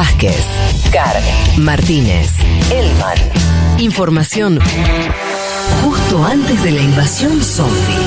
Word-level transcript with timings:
Vázquez, 0.00 0.36
Carg, 0.92 1.20
Martínez, 1.58 2.30
Elman. 2.70 3.18
Información 3.80 4.60
justo 5.82 6.24
antes 6.24 6.62
de 6.62 6.70
la 6.70 6.80
invasión 6.80 7.42
zombie. 7.42 7.98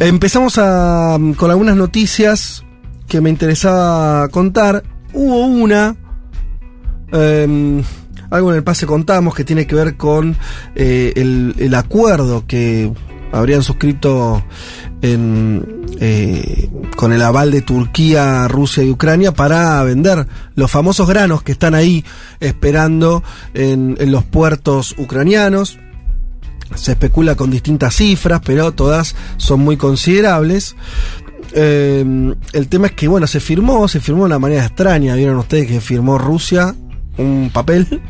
Empezamos 0.00 0.58
a- 0.58 1.16
con 1.36 1.50
algunas 1.50 1.76
noticias 1.76 2.64
que 3.08 3.20
me 3.20 3.30
interesaba 3.30 4.28
contar. 4.28 4.82
Hubo 5.12 5.46
una, 5.46 5.94
em, 7.12 7.82
algo 8.32 8.50
en 8.50 8.56
el 8.56 8.64
pase 8.64 8.86
contamos, 8.86 9.34
que 9.34 9.44
tiene 9.44 9.66
que 9.66 9.74
ver 9.74 9.96
con 9.96 10.36
eh, 10.74 11.12
el, 11.16 11.74
acuerdo 11.74 12.44
que 12.46 12.90
habrían 13.30 13.62
suscrito 13.62 14.42
eh, 15.02 16.70
con 16.96 17.12
el 17.12 17.22
aval 17.22 17.50
de 17.50 17.60
Turquía, 17.60 18.48
Rusia 18.48 18.82
y 18.82 18.90
Ucrania 18.90 19.32
para 19.32 19.82
vender 19.84 20.26
los 20.54 20.70
famosos 20.70 21.06
granos 21.06 21.42
que 21.42 21.52
están 21.52 21.74
ahí 21.74 22.04
esperando 22.40 23.22
en, 23.52 23.96
en 24.00 24.10
los 24.10 24.24
puertos 24.24 24.94
ucranianos. 24.96 25.78
Se 26.74 26.92
especula 26.92 27.34
con 27.36 27.50
distintas 27.50 27.96
cifras, 27.96 28.40
pero 28.42 28.72
todas 28.72 29.14
son 29.36 29.60
muy 29.60 29.76
considerables. 29.76 30.74
Eh, 31.54 32.34
el 32.54 32.68
tema 32.68 32.86
es 32.86 32.92
que, 32.94 33.08
bueno, 33.08 33.26
se 33.26 33.40
firmó, 33.40 33.86
se 33.88 34.00
firmó 34.00 34.22
de 34.22 34.26
una 34.26 34.38
manera 34.38 34.64
extraña. 34.64 35.14
Vieron 35.16 35.36
ustedes 35.36 35.66
que 35.66 35.82
firmó 35.82 36.16
Rusia 36.16 36.74
un 37.18 37.50
papel 37.52 38.00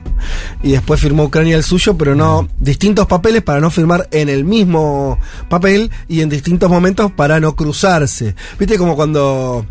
y 0.62 0.72
después 0.72 1.00
firmó 1.00 1.24
Ucrania 1.24 1.56
el 1.56 1.64
suyo, 1.64 1.96
pero 1.96 2.14
no 2.14 2.48
distintos 2.58 3.06
papeles 3.06 3.42
para 3.42 3.60
no 3.60 3.70
firmar 3.70 4.08
en 4.12 4.28
el 4.28 4.44
mismo 4.44 5.18
papel 5.48 5.90
y 6.08 6.20
en 6.20 6.28
distintos 6.28 6.70
momentos 6.70 7.10
para 7.12 7.40
no 7.40 7.56
cruzarse. 7.56 8.34
¿Viste 8.58 8.78
como 8.78 8.94
cuando 8.96 9.66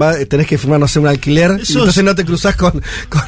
va- 0.00 0.16
tenés 0.24 0.46
que 0.46 0.56
firmar, 0.58 0.80
no 0.80 0.88
sé, 0.88 0.98
un 1.00 1.08
alquiler 1.08 1.50
y 1.58 1.72
entonces 1.72 1.98
es- 1.98 2.04
no 2.04 2.14
te 2.14 2.24
cruzás 2.24 2.56
con, 2.56 2.72
con, 3.08 3.22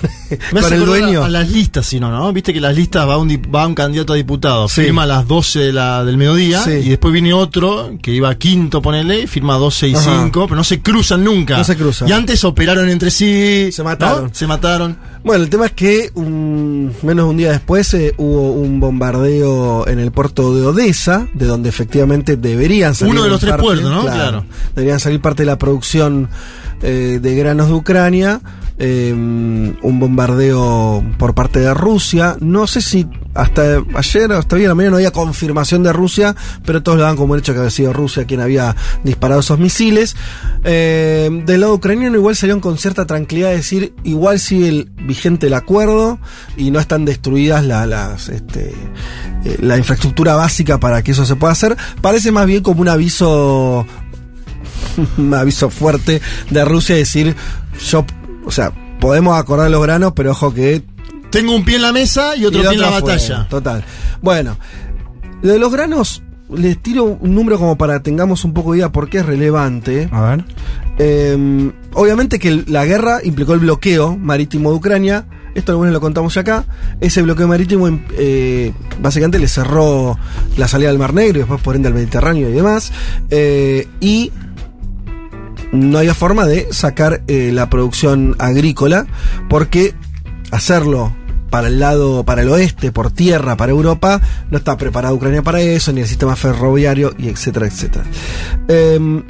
Me 0.52 0.60
con 0.60 0.72
el 0.72 0.84
dueño? 0.84 1.24
A, 1.24 1.28
las 1.28 1.50
listas, 1.50 1.86
si 1.86 2.00
no, 2.00 2.10
¿no? 2.10 2.32
Viste 2.32 2.52
que 2.52 2.60
las 2.60 2.74
listas 2.74 3.08
va 3.08 3.16
un, 3.18 3.28
va 3.54 3.66
un 3.66 3.74
candidato 3.74 4.12
a 4.12 4.16
diputado, 4.16 4.68
Sí. 4.68 4.82
firma 4.82 5.04
a 5.04 5.06
las 5.06 5.26
12 5.28 5.58
de 5.60 5.72
la- 5.72 6.04
del 6.04 6.16
mediodía 6.16 6.62
Sí. 6.62 6.70
y 6.72 6.88
después 6.90 7.12
viene 7.12 7.32
otro 7.32 7.92
que 8.02 8.10
iba 8.12 8.28
a 8.30 8.34
quinto, 8.36 8.82
ponele, 8.82 9.26
firma 9.26 9.54
12 9.56 9.88
y 9.88 9.94
Ajá. 9.94 10.22
5, 10.24 10.44
pero 10.46 10.56
no 10.56 10.64
se 10.64 10.80
cruzan 10.80 11.24
nunca. 11.24 11.56
No 11.58 11.64
se 11.64 11.76
cruzan. 11.76 12.08
Y 12.08 12.12
antes 12.12 12.44
operaron 12.44 12.88
entre 12.88 13.10
sí. 13.10 13.70
Se 13.72 13.82
mataron. 13.82 14.24
¿no? 14.24 14.30
Se 14.32 14.46
mataron. 14.46 14.96
Bueno, 15.24 15.42
el 15.42 15.48
tema 15.48 15.66
es 15.66 15.72
que 15.72 16.10
un- 16.14 16.92
menos 17.02 17.24
de 17.26 17.30
un 17.30 17.36
día 17.38 17.50
después 17.52 17.94
eh, 17.94 18.12
hubo 18.18 18.52
un 18.52 18.78
bombardeo 18.80 19.86
en 19.88 19.98
el 19.98 20.12
puerto 20.12 20.54
de 20.54 20.66
Odessa, 20.66 21.26
de 21.32 21.46
donde 21.46 21.68
efectivamente 21.70 22.36
deberían 22.36 22.94
salir. 22.94 23.12
Uno 23.14 23.22
de 23.24 23.30
los 23.30 23.40
tres 23.40 23.54
puertos, 23.56 23.90
¿no? 23.90 24.02
Claro. 24.02 24.44
Deberían 24.74 25.00
salir 25.00 25.20
parte 25.20 25.42
de 25.42 25.46
la 25.46 25.58
producción 25.58 26.28
eh, 26.82 27.18
de 27.22 27.34
granos 27.36 27.68
de 27.68 27.72
Ucrania. 27.74 28.40
Eh, 28.78 29.12
un 29.12 29.98
bombardeo 30.00 31.04
por 31.18 31.34
parte 31.34 31.60
de 31.60 31.72
Rusia. 31.74 32.36
No 32.40 32.66
sé 32.66 32.80
si 32.80 33.06
hasta 33.34 33.82
ayer, 33.94 34.32
hasta 34.32 34.56
hoy 34.56 34.62
en 34.62 34.68
la 34.68 34.74
mañana 34.74 34.92
no 34.92 34.96
había 34.96 35.10
confirmación 35.10 35.82
de 35.82 35.92
Rusia, 35.92 36.34
pero 36.64 36.82
todos 36.82 36.98
lo 36.98 37.04
dan 37.04 37.16
como 37.16 37.34
un 37.34 37.40
hecho 37.40 37.52
que 37.52 37.58
había 37.58 37.70
sido 37.70 37.92
Rusia 37.92 38.24
quien 38.24 38.40
había 38.40 38.74
disparado 39.02 39.40
esos 39.40 39.58
misiles. 39.58 40.16
Eh, 40.64 41.30
del 41.44 41.60
lado 41.60 41.74
ucraniano 41.74 42.16
igual 42.16 42.36
salieron 42.36 42.60
con 42.60 42.78
cierta 42.78 43.06
tranquilidad 43.06 43.50
de 43.50 43.56
decir, 43.56 43.94
igual 44.04 44.38
sigue 44.38 44.68
el, 44.68 44.90
vigente 45.06 45.48
el 45.48 45.54
acuerdo 45.54 46.18
y 46.56 46.70
no 46.70 46.80
están 46.80 47.04
destruidas 47.04 47.64
la, 47.64 47.86
las, 47.86 48.28
este, 48.28 48.72
eh, 49.44 49.56
la 49.60 49.76
infraestructura 49.78 50.36
básica 50.36 50.78
para 50.78 51.02
que 51.02 51.12
eso 51.12 51.24
se 51.24 51.36
pueda 51.36 51.52
hacer. 51.52 51.76
Parece 52.00 52.32
más 52.32 52.46
bien 52.46 52.62
como 52.62 52.80
un 52.80 52.88
aviso 52.88 53.86
un 55.18 55.34
aviso 55.34 55.70
fuerte 55.70 56.20
de 56.50 56.64
Rusia 56.64 56.96
decir, 56.96 57.34
yo, 57.88 58.04
o 58.44 58.50
sea, 58.50 58.72
podemos 59.00 59.38
acordar 59.38 59.70
los 59.70 59.82
granos, 59.82 60.12
pero 60.14 60.32
ojo 60.32 60.52
que 60.52 60.82
Tengo 61.30 61.54
un 61.54 61.64
pie 61.64 61.76
en 61.76 61.82
la 61.82 61.92
mesa 61.92 62.36
y 62.36 62.44
otro 62.44 62.60
y 62.60 62.62
pie 62.62 62.74
en 62.74 62.80
la 62.80 62.90
batalla. 62.90 63.46
Total. 63.48 63.84
Bueno, 64.20 64.56
lo 65.42 65.52
de 65.52 65.58
los 65.58 65.72
granos, 65.72 66.22
les 66.52 66.78
tiro 66.82 67.04
un 67.04 67.34
número 67.34 67.58
como 67.58 67.76
para 67.76 68.02
tengamos 68.02 68.44
un 68.44 68.52
poco 68.52 68.72
de 68.72 68.78
idea 68.78 68.92
por 68.92 69.08
qué 69.08 69.18
es 69.18 69.26
relevante. 69.26 70.08
A 70.12 70.20
ver. 70.22 70.44
Eh, 70.98 71.72
obviamente 71.94 72.38
que 72.38 72.64
la 72.66 72.84
guerra 72.84 73.18
implicó 73.22 73.54
el 73.54 73.60
bloqueo 73.60 74.16
marítimo 74.16 74.70
de 74.70 74.76
Ucrania. 74.76 75.26
Esto 75.54 75.72
algunos 75.72 75.92
lo 75.92 76.00
contamos 76.00 76.34
ya 76.34 76.40
acá. 76.40 76.64
Ese 77.00 77.22
bloqueo 77.22 77.46
marítimo 77.46 77.88
eh, 78.18 78.72
básicamente 79.00 79.38
le 79.38 79.46
cerró 79.46 80.18
la 80.56 80.66
salida 80.66 80.90
al 80.90 80.98
Mar 80.98 81.14
Negro 81.14 81.38
y 81.38 81.40
después 81.40 81.60
por 81.60 81.76
ende 81.76 81.88
al 81.88 81.94
Mediterráneo 81.94 82.48
y 82.48 82.52
demás. 82.52 82.92
Eh, 83.30 83.86
y 84.00 84.32
no 85.74 85.98
había 85.98 86.14
forma 86.14 86.46
de 86.46 86.68
sacar 86.72 87.22
eh, 87.26 87.50
la 87.52 87.68
producción 87.68 88.36
agrícola 88.38 89.06
porque 89.48 89.94
hacerlo 90.50 91.14
para 91.50 91.68
el 91.68 91.78
lado, 91.78 92.24
para 92.24 92.42
el 92.42 92.48
oeste, 92.48 92.90
por 92.90 93.12
tierra, 93.12 93.56
para 93.56 93.70
Europa, 93.70 94.20
no 94.50 94.58
está 94.58 94.76
preparada 94.76 95.14
Ucrania 95.14 95.42
para 95.42 95.60
eso, 95.60 95.92
ni 95.92 96.00
el 96.00 96.08
sistema 96.08 96.34
ferroviario, 96.34 97.14
y 97.16 97.28
etcétera, 97.28 97.66
etcétera. 97.66 98.04
Em, 98.66 99.22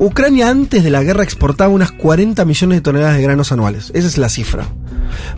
Ucrania 0.00 0.48
antes 0.48 0.82
de 0.82 0.90
la 0.90 1.04
guerra 1.04 1.22
exportaba 1.22 1.72
unas 1.72 1.92
40 1.92 2.44
millones 2.44 2.78
de 2.78 2.82
toneladas 2.82 3.16
de 3.16 3.22
granos 3.22 3.52
anuales. 3.52 3.92
Esa 3.94 4.08
es 4.08 4.18
la 4.18 4.28
cifra. 4.28 4.64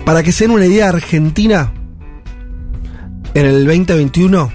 Para 0.06 0.22
que 0.22 0.32
se 0.32 0.44
den 0.44 0.52
una 0.52 0.64
idea, 0.64 0.88
Argentina, 0.88 1.72
en 3.34 3.46
el 3.46 3.64
2021, 3.66 4.50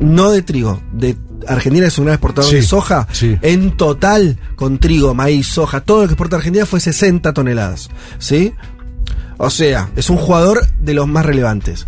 no 0.00 0.30
de 0.30 0.42
trigo, 0.42 0.82
de 0.92 1.16
Argentina 1.46 1.86
es 1.86 1.98
un 1.98 2.06
gran 2.06 2.14
exportador 2.14 2.50
Sí, 2.50 2.56
de 2.56 2.62
soja. 2.62 3.06
sí. 3.12 3.36
En 3.42 3.76
total, 3.76 4.38
con 4.56 4.78
trigo, 4.78 5.14
maíz, 5.14 5.46
soja, 5.46 5.80
todo 5.80 6.02
lo 6.02 6.08
que 6.08 6.14
exporta 6.14 6.36
Argentina 6.36 6.66
fue 6.66 6.80
60 6.80 7.32
toneladas. 7.32 7.90
¿Sí? 8.18 8.54
O 9.36 9.50
sea, 9.50 9.88
es 9.96 10.10
un 10.10 10.16
jugador 10.16 10.66
de 10.80 10.94
los 10.94 11.06
más 11.06 11.24
relevantes. 11.24 11.86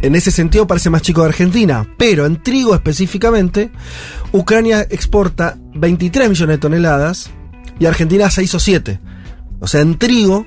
En 0.00 0.14
ese 0.14 0.30
sentido 0.30 0.66
parece 0.66 0.90
más 0.90 1.02
chico 1.02 1.22
de 1.22 1.28
Argentina, 1.28 1.86
pero 1.96 2.26
en 2.26 2.42
trigo 2.42 2.74
específicamente, 2.74 3.70
Ucrania 4.32 4.86
exporta 4.90 5.56
23 5.74 6.28
millones 6.28 6.56
de 6.56 6.58
toneladas 6.60 7.30
y 7.78 7.86
Argentina 7.86 8.30
6 8.30 8.54
o 8.54 8.58
7. 8.60 9.00
O 9.60 9.66
sea, 9.68 9.80
en 9.80 9.98
trigo, 9.98 10.46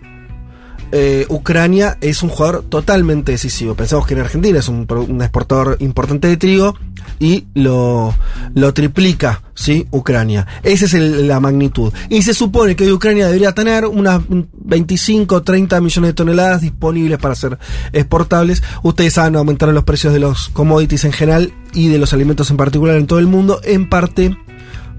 eh, 0.92 1.26
Ucrania 1.30 1.98
es 2.02 2.24
un 2.24 2.30
jugador 2.30 2.64
totalmente 2.64 3.32
decisivo. 3.32 3.76
Pensamos 3.76 4.06
que 4.06 4.14
en 4.14 4.22
Argentina 4.22 4.60
es 4.60 4.68
un, 4.70 4.88
exportador 5.22 5.78
importante 5.80 6.28
de 6.28 6.38
trigo 6.38 6.76
y 7.20 7.46
lo, 7.54 8.14
lo 8.54 8.74
triplica, 8.74 9.42
¿sí? 9.54 9.88
Ucrania. 9.92 10.48
Esa 10.64 10.86
es 10.86 10.94
la 10.94 11.40
magnitud. 11.40 11.94
Y 12.10 12.22
se 12.22 12.34
supone 12.34 12.76
que 12.76 12.92
Ucrania 12.92 13.28
debería 13.28 13.54
tener 13.54 13.86
unas 13.86 14.22
25 14.30 15.36
o 15.36 15.44
30 15.44 15.82
millones 15.82 16.10
de 16.10 16.14
toneladas 16.14 16.62
disponibles 16.62 17.18
para 17.20 17.36
ser 17.36 17.58
exportables. 17.92 18.64
Ustedes 18.84 19.14
saben, 19.14 19.36
aumentaron 19.36 19.76
los 19.76 19.84
precios 19.84 20.14
de 20.14 20.20
los 20.20 20.50
commodities 20.50 21.06
en 21.06 21.14
general 21.14 21.54
y 21.74 21.90
de 21.90 21.98
los 21.98 22.14
alimentos 22.14 22.50
en 22.52 22.58
particular 22.58 22.96
en 22.96 23.08
todo 23.08 23.20
el 23.20 23.28
mundo, 23.28 23.60
en 23.64 23.90
parte 23.90 24.38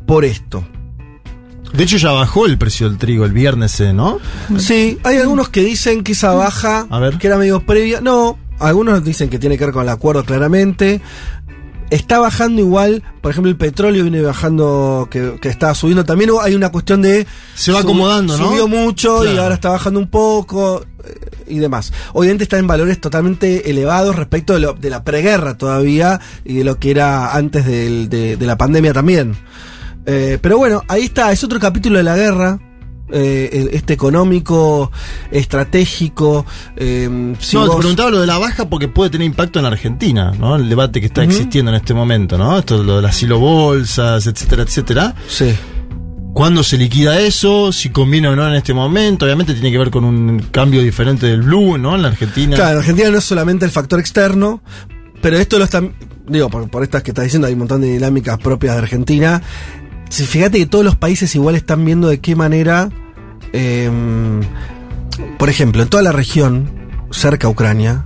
por 0.07 0.25
esto. 0.25 0.65
De 1.72 1.84
hecho, 1.84 1.97
ya 1.99 2.10
bajó 2.12 2.47
el 2.47 2.56
precio 2.59 2.88
del 2.88 2.99
trigo 2.99 3.25
el 3.25 3.32
viernes, 3.32 3.78
eh, 3.81 3.93
¿no? 3.93 4.19
Sí, 4.59 4.99
hay 5.04 5.16
algunos 5.19 5.49
que 5.50 5.62
dicen 5.62 6.03
que 6.04 6.12
esa 6.12 6.32
baja, 6.34 6.87
A 6.91 6.99
ver. 6.99 7.19
que 7.19 7.27
era 7.27 7.37
medio 7.37 7.60
previa. 7.60 8.00
No, 8.00 8.38
algunos 8.59 9.04
dicen 9.04 9.28
que 9.28 9.38
tiene 9.38 9.59
que 9.59 9.65
ver 9.66 9.75
con 9.75 9.82
el 9.82 9.88
acuerdo 9.91 10.25
claramente. 10.25 11.00
Está 11.88 12.19
bajando 12.19 12.60
igual, 12.60 13.05
por 13.21 13.31
ejemplo, 13.31 13.49
el 13.49 13.56
petróleo 13.56 14.03
viene 14.03 14.21
bajando, 14.21 15.06
que, 15.09 15.38
que 15.41 15.49
está 15.49 15.72
subiendo. 15.75 16.05
También 16.05 16.31
hay 16.43 16.55
una 16.56 16.71
cuestión 16.72 17.00
de. 17.03 17.26
Se 17.55 17.71
va 17.71 17.81
sub- 17.81 17.87
acomodando, 17.91 18.37
¿no? 18.37 18.49
Subió 18.49 18.66
mucho 18.66 19.25
y 19.25 19.37
ahora 19.38 19.55
está 19.55 19.69
bajando 19.69 20.00
un 20.00 20.09
poco 20.09 20.84
eh, 21.05 21.21
y 21.47 21.59
demás. 21.59 21.93
Obviamente 22.12 22.43
está 22.43 22.59
en 22.59 22.66
valores 22.66 23.00
totalmente 23.00 23.71
elevados 23.71 24.17
respecto 24.17 24.55
de, 24.55 24.61
lo- 24.61 24.73
de 24.73 24.91
la 24.91 25.05
preguerra 25.05 25.56
todavía 25.56 26.20
y 26.44 26.55
de 26.55 26.64
lo 26.64 26.76
que 26.81 26.91
era 26.91 27.37
antes 27.37 27.64
de 27.67 28.37
la 28.41 28.56
pandemia 28.58 28.93
también. 28.93 29.37
Eh, 30.06 30.38
pero 30.41 30.56
bueno, 30.58 30.82
ahí 30.88 31.05
está, 31.05 31.32
es 31.32 31.43
otro 31.44 31.58
capítulo 31.58 31.99
de 31.99 32.05
la 32.05 32.17
guerra. 32.17 32.61
eh, 33.08 33.69
este 33.73 33.93
económico, 33.94 34.91
estratégico. 35.31 36.44
eh, 36.76 37.35
si 37.38 37.56
no, 37.56 37.69
te 37.69 37.76
preguntaba 37.76 38.11
lo 38.11 38.20
de 38.20 38.26
la 38.26 38.38
baja 38.38 38.69
porque 38.69 38.88
puede 38.88 39.11
tener 39.11 39.26
impacto 39.26 39.58
en 39.58 39.67
Argentina, 39.67 40.32
¿no? 40.38 40.56
El 40.56 40.69
debate 40.69 41.00
que 41.00 41.06
está 41.06 41.23
existiendo 41.23 41.70
en 41.70 41.76
este 41.76 41.94
momento, 41.94 42.37
¿no? 42.38 42.58
Esto 42.58 42.82
lo 42.82 42.97
de 42.97 43.03
las 43.03 43.17
silobolsas, 43.17 44.26
etcétera, 44.26 44.62
etcétera. 44.62 45.14
Sí. 45.29 45.55
¿Cuándo 46.35 46.62
se 46.62 46.76
liquida 46.76 47.19
eso? 47.20 47.73
Si 47.73 47.88
conviene 47.91 48.29
o 48.29 48.37
no 48.37 48.47
en 48.47 48.55
este 48.55 48.75
momento. 48.75 49.25
Obviamente 49.25 49.55
tiene 49.55 49.70
que 49.73 49.79
ver 49.79 49.91
con 49.91 50.05
un 50.05 50.41
cambio 50.50 50.82
diferente 50.82 51.26
del 51.26 51.43
blue, 51.43 51.79
¿no? 51.79 51.94
En 51.97 52.03
la 52.03 52.08
Argentina. 52.08 52.56
Claro, 52.56 52.73
en 52.73 52.79
Argentina 52.79 53.11
no 53.11 53.19
es 53.19 53.25
solamente 53.25 53.64
el 53.64 53.70
factor 53.70 54.00
externo, 54.00 54.61
pero 55.23 55.38
esto 55.38 55.58
lo 55.58 55.64
están. 55.64 55.94
Digo, 56.29 56.50
por, 56.50 56.69
por 56.69 56.82
estas 56.82 57.03
que 57.03 57.12
estás 57.12 57.25
diciendo, 57.25 57.47
hay 57.47 57.55
un 57.55 57.61
montón 57.61 57.81
de 57.81 57.93
dinámicas 57.93 58.37
propias 58.38 58.75
de 58.75 58.82
Argentina. 58.82 59.41
Si 60.08 60.25
fíjate 60.25 60.58
que 60.58 60.67
todos 60.67 60.85
los 60.85 60.97
países 60.97 61.35
igual 61.35 61.56
están 61.56 61.85
viendo 61.85 62.08
de 62.08 62.20
qué 62.20 62.35
manera. 62.37 62.88
eh, 63.53 63.91
por 65.38 65.49
ejemplo, 65.49 65.82
en 65.82 65.88
toda 65.88 66.03
la 66.03 66.12
región, 66.12 66.70
cerca 67.11 67.47
a 67.47 67.50
Ucrania, 67.50 68.05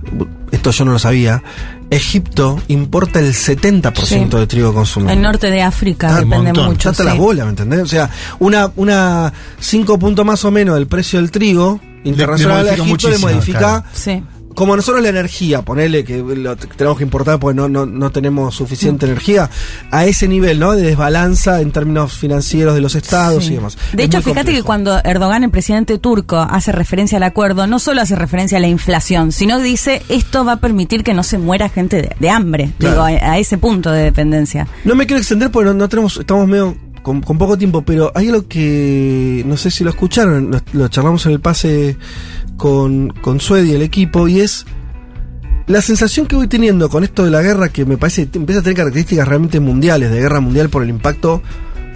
esto 0.51 0.71
yo 0.71 0.85
no 0.85 0.91
lo 0.93 0.99
sabía, 0.99 1.43
Egipto 1.89 2.57
importa 2.69 3.19
el 3.19 3.33
70% 3.33 4.37
Sí. 4.37 4.39
de 4.39 4.47
trigo 4.47 4.73
consumido. 4.73 5.11
El 5.11 5.21
norte 5.21 5.51
de 5.51 5.61
África 5.61 6.07
Ah, 6.09 6.19
depende 6.19 6.37
montón. 6.53 6.65
mucho. 6.67 6.89
Las 6.89 6.97
sí. 7.13 7.17
bolas, 7.17 7.45
¿me 7.45 7.49
entendés? 7.49 7.81
O 7.81 7.85
sea, 7.87 8.09
una, 8.39 8.71
una 8.77 9.33
5 9.59 9.99
puntos 9.99 10.25
más 10.25 10.45
o 10.45 10.51
menos 10.51 10.75
del 10.75 10.87
precio 10.87 11.19
del 11.19 11.31
trigo 11.31 11.81
internacional 12.05 12.59
a 12.59 12.63
modifica 12.77 12.83
Egipto 12.85 13.09
le 13.09 13.17
modifica 13.17 13.59
claro. 13.59 13.83
Sí. 13.93 14.23
Como 14.61 14.75
nosotros 14.75 15.01
la 15.01 15.09
energía, 15.09 15.63
ponele 15.63 16.03
que 16.03 16.19
lo 16.19 16.55
tenemos 16.55 16.95
que 16.99 17.03
importar 17.03 17.39
porque 17.39 17.55
no, 17.55 17.67
no, 17.67 17.87
no 17.87 18.11
tenemos 18.11 18.53
suficiente 18.53 19.07
energía, 19.07 19.49
a 19.89 20.05
ese 20.05 20.27
nivel, 20.27 20.59
¿no? 20.59 20.73
De 20.73 20.83
desbalanza 20.83 21.61
en 21.61 21.71
términos 21.71 22.13
financieros 22.15 22.75
de 22.75 22.81
los 22.81 22.93
estados 22.93 23.45
Sí. 23.45 23.53
y 23.53 23.55
demás. 23.55 23.75
De 23.93 24.03
Es 24.03 24.09
hecho, 24.09 24.19
fíjate 24.19 24.35
complejo. 24.41 24.57
que 24.59 24.63
cuando 24.63 24.99
Erdogan, 25.03 25.43
el 25.43 25.49
presidente 25.49 25.97
turco, 25.97 26.37
hace 26.37 26.71
referencia 26.71 27.17
al 27.17 27.23
acuerdo, 27.23 27.65
no 27.65 27.79
solo 27.79 28.01
hace 28.01 28.15
referencia 28.15 28.59
a 28.59 28.61
la 28.61 28.67
inflación, 28.67 29.31
sino 29.31 29.57
dice 29.57 30.03
esto 30.09 30.45
va 30.45 30.51
a 30.51 30.59
permitir 30.59 31.03
que 31.03 31.15
no 31.15 31.23
se 31.23 31.39
muera 31.39 31.67
gente 31.67 31.95
de, 32.03 32.15
de 32.19 32.29
hambre. 32.29 32.69
Claro. 32.77 33.07
Digo, 33.07 33.19
a, 33.25 33.31
a 33.31 33.39
ese 33.39 33.57
punto 33.57 33.89
de 33.91 34.03
dependencia. 34.03 34.67
No 34.85 34.93
me 34.93 35.07
quiero 35.07 35.19
extender 35.21 35.49
porque 35.49 35.69
no, 35.69 35.73
no 35.73 35.89
tenemos, 35.89 36.17
estamos 36.17 36.47
medio 36.47 36.77
con, 37.01 37.19
con 37.21 37.39
poco 37.39 37.57
tiempo, 37.57 37.81
pero 37.81 38.11
hay 38.13 38.27
algo 38.27 38.47
que 38.47 39.43
no 39.47 39.57
sé 39.57 39.71
si 39.71 39.83
lo 39.83 39.89
escucharon, 39.89 40.51
lo, 40.51 40.59
lo 40.73 40.87
charlamos 40.87 41.25
en 41.25 41.31
el 41.31 41.39
pase 41.39 41.97
con, 42.61 43.09
con 43.09 43.39
Sued 43.39 43.63
y 43.65 43.73
el 43.73 43.81
equipo, 43.81 44.27
y 44.27 44.39
es 44.39 44.67
la 45.65 45.81
sensación 45.81 46.27
que 46.27 46.35
voy 46.35 46.45
teniendo 46.45 46.89
con 46.89 47.03
esto 47.03 47.25
de 47.25 47.31
la 47.31 47.41
guerra, 47.41 47.69
que 47.69 47.85
me 47.85 47.97
parece 47.97 48.29
que 48.29 48.37
empieza 48.37 48.59
a 48.59 48.63
tener 48.63 48.77
características 48.77 49.27
realmente 49.27 49.59
mundiales, 49.59 50.11
de 50.11 50.19
guerra 50.19 50.41
mundial 50.41 50.69
por 50.69 50.83
el 50.83 50.89
impacto. 50.89 51.41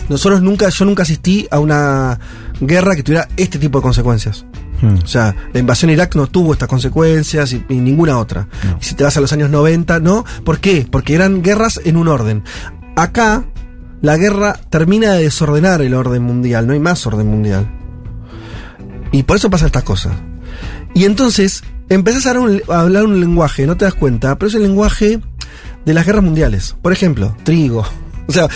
Nosotros 0.10 0.42
nunca, 0.42 0.68
yo 0.70 0.86
nunca 0.86 1.04
asistí 1.04 1.48
a 1.52 1.60
una 1.60 2.20
guerra 2.60 2.96
que 2.96 3.04
tuviera 3.04 3.28
este 3.38 3.60
tipo 3.60 3.78
de 3.78 3.84
consecuencias. 3.84 4.48
Hmm. 4.82 5.04
O 5.04 5.06
sea, 5.06 5.36
la 5.54 5.60
invasión 5.60 5.92
a 5.92 5.94
Irak 5.94 6.16
no 6.16 6.26
tuvo 6.26 6.54
estas 6.54 6.68
consecuencias 6.68 7.54
y, 7.54 7.64
y 7.70 7.76
ninguna 7.76 8.18
otra. 8.18 8.48
No. 8.64 8.80
Si 8.82 8.96
te 8.96 9.04
vas 9.04 9.16
a 9.18 9.22
los 9.22 9.34
años 9.34 9.52
90, 9.52 10.00
¿no? 10.00 10.26
¿Por 10.44 10.58
qué? 10.58 10.88
Porque 10.90 11.14
eran 11.14 11.44
guerras 11.44 11.80
en 11.86 11.96
un 11.96 12.08
orden. 12.08 12.44
Acá, 12.96 13.46
la 14.02 14.18
guerra 14.18 14.60
termina 14.72 15.14
de 15.14 15.26
desordenar 15.26 15.84
el 15.84 15.94
orden 15.94 16.24
mundial, 16.24 16.66
no 16.66 16.74
hay 16.74 16.80
más 16.80 17.06
orden 17.06 17.28
mundial. 17.28 17.70
Y 19.12 19.22
por 19.22 19.38
eso 19.38 19.52
pasan 19.52 19.68
estas 19.68 19.84
cosas. 19.84 20.14
Y 20.96 21.06
entonces, 21.06 21.64
empezás 21.90 22.26
a 22.26 22.32
hablar, 22.32 22.50
un, 22.50 22.62
a 22.74 22.80
hablar 22.80 23.04
un 23.06 23.20
lenguaje, 23.20 23.68
no 23.68 23.78
te 23.78 23.86
das 23.86 23.94
cuenta, 23.94 24.36
pero 24.40 24.50
es 24.50 24.56
el 24.56 24.64
lenguaje 24.64 25.20
de 25.86 25.94
las 25.94 26.06
guerras 26.06 26.24
mundiales. 26.24 26.76
Por 26.82 26.92
ejemplo, 26.92 27.38
trigo. 27.44 27.86
O 28.28 28.32
sea, 28.34 28.48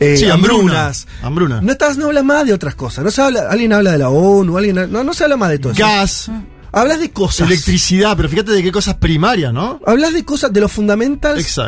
eh, 0.00 0.18
Sí, 0.18 0.28
hambruna. 0.28 0.58
hambrunas. 0.58 1.06
Hambruna. 1.22 1.60
No, 1.62 1.72
estás, 1.72 1.96
no 1.96 2.08
habla 2.08 2.22
más 2.22 2.44
de 2.44 2.52
otras 2.52 2.74
cosas. 2.74 3.02
No 3.06 3.10
se 3.10 3.22
habla, 3.22 3.46
alguien 3.48 3.72
habla 3.72 3.92
de 3.92 3.98
la 3.98 4.10
ONU, 4.10 4.58
alguien, 4.58 4.76
no, 4.92 5.02
no 5.02 5.14
se 5.14 5.24
habla 5.24 5.38
más 5.38 5.48
de 5.48 5.58
todo 5.60 5.72
eso. 5.72 5.80
Gas, 5.80 6.30
Hablas 6.72 7.00
de 7.00 7.10
cosas. 7.10 7.46
electricidad, 7.48 8.14
pero 8.16 8.28
fíjate 8.28 8.50
de 8.52 8.62
qué 8.62 8.70
cosas 8.70 8.96
primarias, 8.96 9.54
¿no? 9.54 9.80
Hablas 9.86 10.12
de 10.12 10.22
cosas, 10.26 10.52
de 10.52 10.60
los 10.60 10.72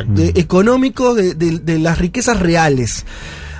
de, 0.08 0.32
económicos, 0.34 1.16
de, 1.16 1.32
de- 1.34 1.60
de 1.60 1.78
las 1.78 1.96
riquezas 1.96 2.38
reales. 2.40 3.06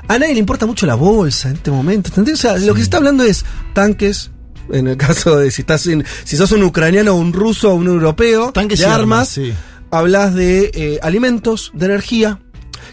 A 0.09 0.19
nadie 0.19 0.35
le 0.35 0.41
importa 0.41 0.67
mucho 0.67 0.85
la 0.85 0.95
bolsa 0.95 1.49
en 1.49 1.55
este 1.57 1.71
momento. 1.71 2.09
¿entendés? 2.09 2.35
O 2.35 2.37
sea, 2.37 2.59
lo 2.59 2.75
que 2.75 2.81
se 2.81 2.85
está 2.85 2.99
hablando 2.99 3.25
es 3.25 3.47
tanques. 3.73 4.31
En 4.73 4.89
el 4.89 4.97
caso 4.97 5.37
de 5.37 5.51
si 5.51 5.63
estás 5.63 5.87
en, 5.87 6.05
si 6.25 6.37
sos 6.37 6.51
un 6.53 6.63
ucraniano, 6.63 7.15
un 7.15 7.33
ruso, 7.33 7.75
un 7.75 7.87
europeo, 7.87 8.53
Tanques 8.53 8.79
de 8.81 8.85
y 8.85 8.89
armas, 8.89 8.99
armas, 8.99 9.29
sí. 9.29 9.53
hablas 9.91 10.35
de 10.35 10.71
eh, 10.75 10.99
alimentos, 11.03 11.71
de 11.75 11.87
energía, 11.87 12.41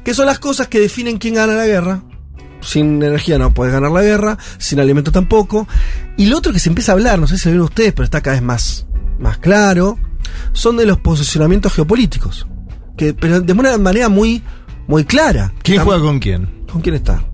que 0.03 0.13
son 0.13 0.25
las 0.27 0.39
cosas 0.39 0.67
que 0.67 0.79
definen 0.79 1.17
quién 1.17 1.35
gana 1.35 1.53
la 1.53 1.65
guerra. 1.65 2.03
Sin 2.61 3.03
energía 3.03 3.37
no 3.37 3.53
puedes 3.53 3.73
ganar 3.73 3.91
la 3.91 4.01
guerra, 4.01 4.37
sin 4.57 4.79
alimentos 4.79 5.13
tampoco. 5.13 5.67
Y 6.15 6.27
lo 6.27 6.37
otro 6.37 6.53
que 6.53 6.59
se 6.59 6.69
empieza 6.69 6.91
a 6.91 6.95
hablar, 6.95 7.19
no 7.19 7.27
sé 7.27 7.37
si 7.37 7.49
lo 7.49 7.53
ven 7.55 7.61
ustedes, 7.61 7.91
pero 7.93 8.05
está 8.05 8.21
cada 8.21 8.35
vez 8.37 8.43
más, 8.43 8.85
más 9.19 9.37
claro, 9.39 9.97
son 10.53 10.77
de 10.77 10.85
los 10.85 10.99
posicionamientos 10.99 11.73
geopolíticos. 11.73 12.47
Que, 12.95 13.13
pero 13.13 13.41
de 13.41 13.51
una 13.53 13.77
manera 13.77 14.07
muy, 14.07 14.41
muy 14.87 15.03
clara. 15.03 15.51
¿Quién 15.63 15.79
Tam- 15.81 15.83
juega 15.85 16.01
con 16.01 16.19
quién? 16.19 16.63
¿Con 16.71 16.81
quién 16.81 16.95
está? 16.95 17.25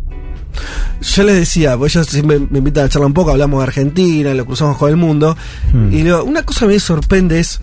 Yo 1.01 1.23
les 1.23 1.35
decía, 1.35 1.77
pues 1.77 1.95
ella 1.95 2.03
siempre 2.05 2.39
me 2.49 2.57
invita 2.59 2.83
a 2.83 2.89
charlar 2.89 3.07
un 3.07 3.13
poco, 3.13 3.31
hablamos 3.31 3.59
de 3.59 3.63
Argentina, 3.63 4.33
lo 4.33 4.45
cruzamos 4.45 4.77
con 4.77 4.89
el 4.89 4.97
mundo. 4.97 5.35
Hmm. 5.73 5.93
Y 5.93 6.03
digo, 6.03 6.23
una 6.23 6.43
cosa 6.43 6.61
que 6.61 6.73
me 6.73 6.79
sorprende 6.79 7.39
es. 7.39 7.61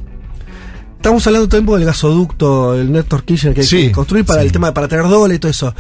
Estamos 0.97 1.25
hablando 1.27 1.47
todo 1.47 1.59
el 1.59 1.63
tiempo 1.65 1.77
del 1.77 1.87
gasoducto, 1.87 2.75
el 2.75 2.91
Néstor 2.91 3.23
Kirchner 3.25 3.55
que 3.55 3.61
hay 3.61 3.67
Sí, 3.67 3.87
que 3.89 3.93
construir 3.93 4.25
para 4.25 4.41
sí. 4.41 4.47
el 4.47 4.53
tema 4.53 4.69
de 4.69 4.73
para 4.73 4.89
tener 4.89 5.07
dólar 5.09 5.37
y 5.37 5.39
todo 5.39 5.51
eso. 5.51 5.75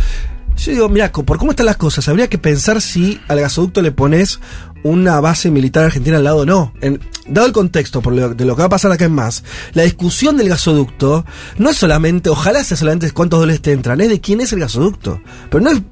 Yo 0.57 0.73
digo, 0.73 0.89
mira, 0.89 1.11
por 1.13 1.37
cómo 1.39 1.51
están 1.51 1.67
las 1.67 1.77
cosas, 1.77 2.09
habría 2.09 2.29
que 2.29 2.39
pensar 2.39 2.81
si 2.81 3.21
al 3.29 3.41
gasoducto 3.41 3.83
le 3.83 3.93
pones 3.93 4.41
una 4.85 5.21
base 5.21 5.51
militar 5.51 5.85
argentina 5.85 6.17
al 6.19 6.25
lado 6.25 6.39
o 6.39 6.47
no. 6.47 6.73
En- 6.81 7.01
dado 7.27 7.47
el 7.47 7.53
contexto 7.53 8.01
por 8.01 8.13
lo, 8.15 8.35
de 8.35 8.45
lo 8.45 8.55
que 8.55 8.61
va 8.61 8.67
a 8.67 8.71
pasar 8.71 8.93
acá 8.93 9.05
en 9.07 9.13
más, 9.13 9.43
la 9.75 9.83
discusión 9.83 10.37
del 10.37 10.49
gasoducto 10.49 11.27
no 11.59 11.71
es 11.71 11.77
solamente, 11.77 12.31
ojalá 12.31 12.63
sea 12.63 12.77
solamente 12.77 13.11
cuántos 13.11 13.41
dólares 13.41 13.61
te 13.61 13.73
entran, 13.73 14.01
es 14.01 14.09
de 14.09 14.21
quién 14.21 14.41
es 14.41 14.53
el 14.53 14.61
gasoducto. 14.61 15.21
Pero 15.51 15.65
no 15.65 15.71
es, 15.71 15.83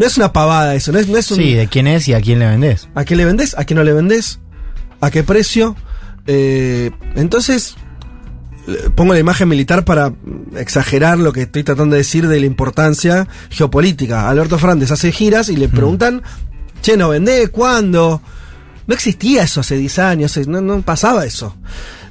no 0.00 0.06
es 0.06 0.16
una 0.16 0.32
pavada 0.32 0.74
eso, 0.74 0.92
no 0.92 0.98
es, 0.98 1.08
no 1.08 1.18
es 1.18 1.30
un, 1.30 1.36
Sí, 1.36 1.52
de 1.52 1.68
quién 1.68 1.86
es 1.86 2.08
y 2.08 2.14
a 2.14 2.22
quién 2.22 2.38
le 2.38 2.46
vendés. 2.46 2.88
¿A 2.94 3.04
qué 3.04 3.16
le 3.16 3.26
vendés? 3.26 3.54
¿A 3.58 3.66
qué 3.66 3.74
no 3.74 3.84
le 3.84 3.92
vendés? 3.92 4.40
¿A 5.02 5.10
qué 5.10 5.22
precio? 5.22 5.76
Eh, 6.26 6.90
entonces, 7.16 7.74
pongo 8.94 9.12
la 9.12 9.18
imagen 9.18 9.46
militar 9.46 9.84
para 9.84 10.08
mm, 10.08 10.56
exagerar 10.56 11.18
lo 11.18 11.34
que 11.34 11.42
estoy 11.42 11.64
tratando 11.64 11.96
de 11.96 12.00
decir 12.00 12.28
de 12.28 12.40
la 12.40 12.46
importancia 12.46 13.28
geopolítica. 13.50 14.30
Alberto 14.30 14.58
Fernández 14.58 14.90
hace 14.90 15.12
giras 15.12 15.50
y 15.50 15.56
le 15.56 15.68
preguntan, 15.68 16.22
che, 16.80 16.96
¿no 16.96 17.10
vendés? 17.10 17.50
¿Cuándo? 17.50 18.22
No 18.86 18.94
existía 18.94 19.42
eso 19.42 19.60
hace 19.60 19.76
10 19.76 19.98
años, 19.98 20.48
no, 20.48 20.62
no 20.62 20.80
pasaba 20.80 21.26
eso. 21.26 21.54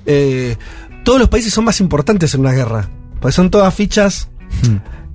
Eh, 0.06 0.58
todos 1.04 1.20
los 1.20 1.30
países 1.30 1.52
son 1.52 1.66
más 1.66 1.80
importantes 1.80 2.36
en 2.36 2.42
una 2.42 2.52
guerra, 2.52 2.88
porque 3.20 3.36
son 3.36 3.50
todas 3.50 3.74
fichas 3.74 4.30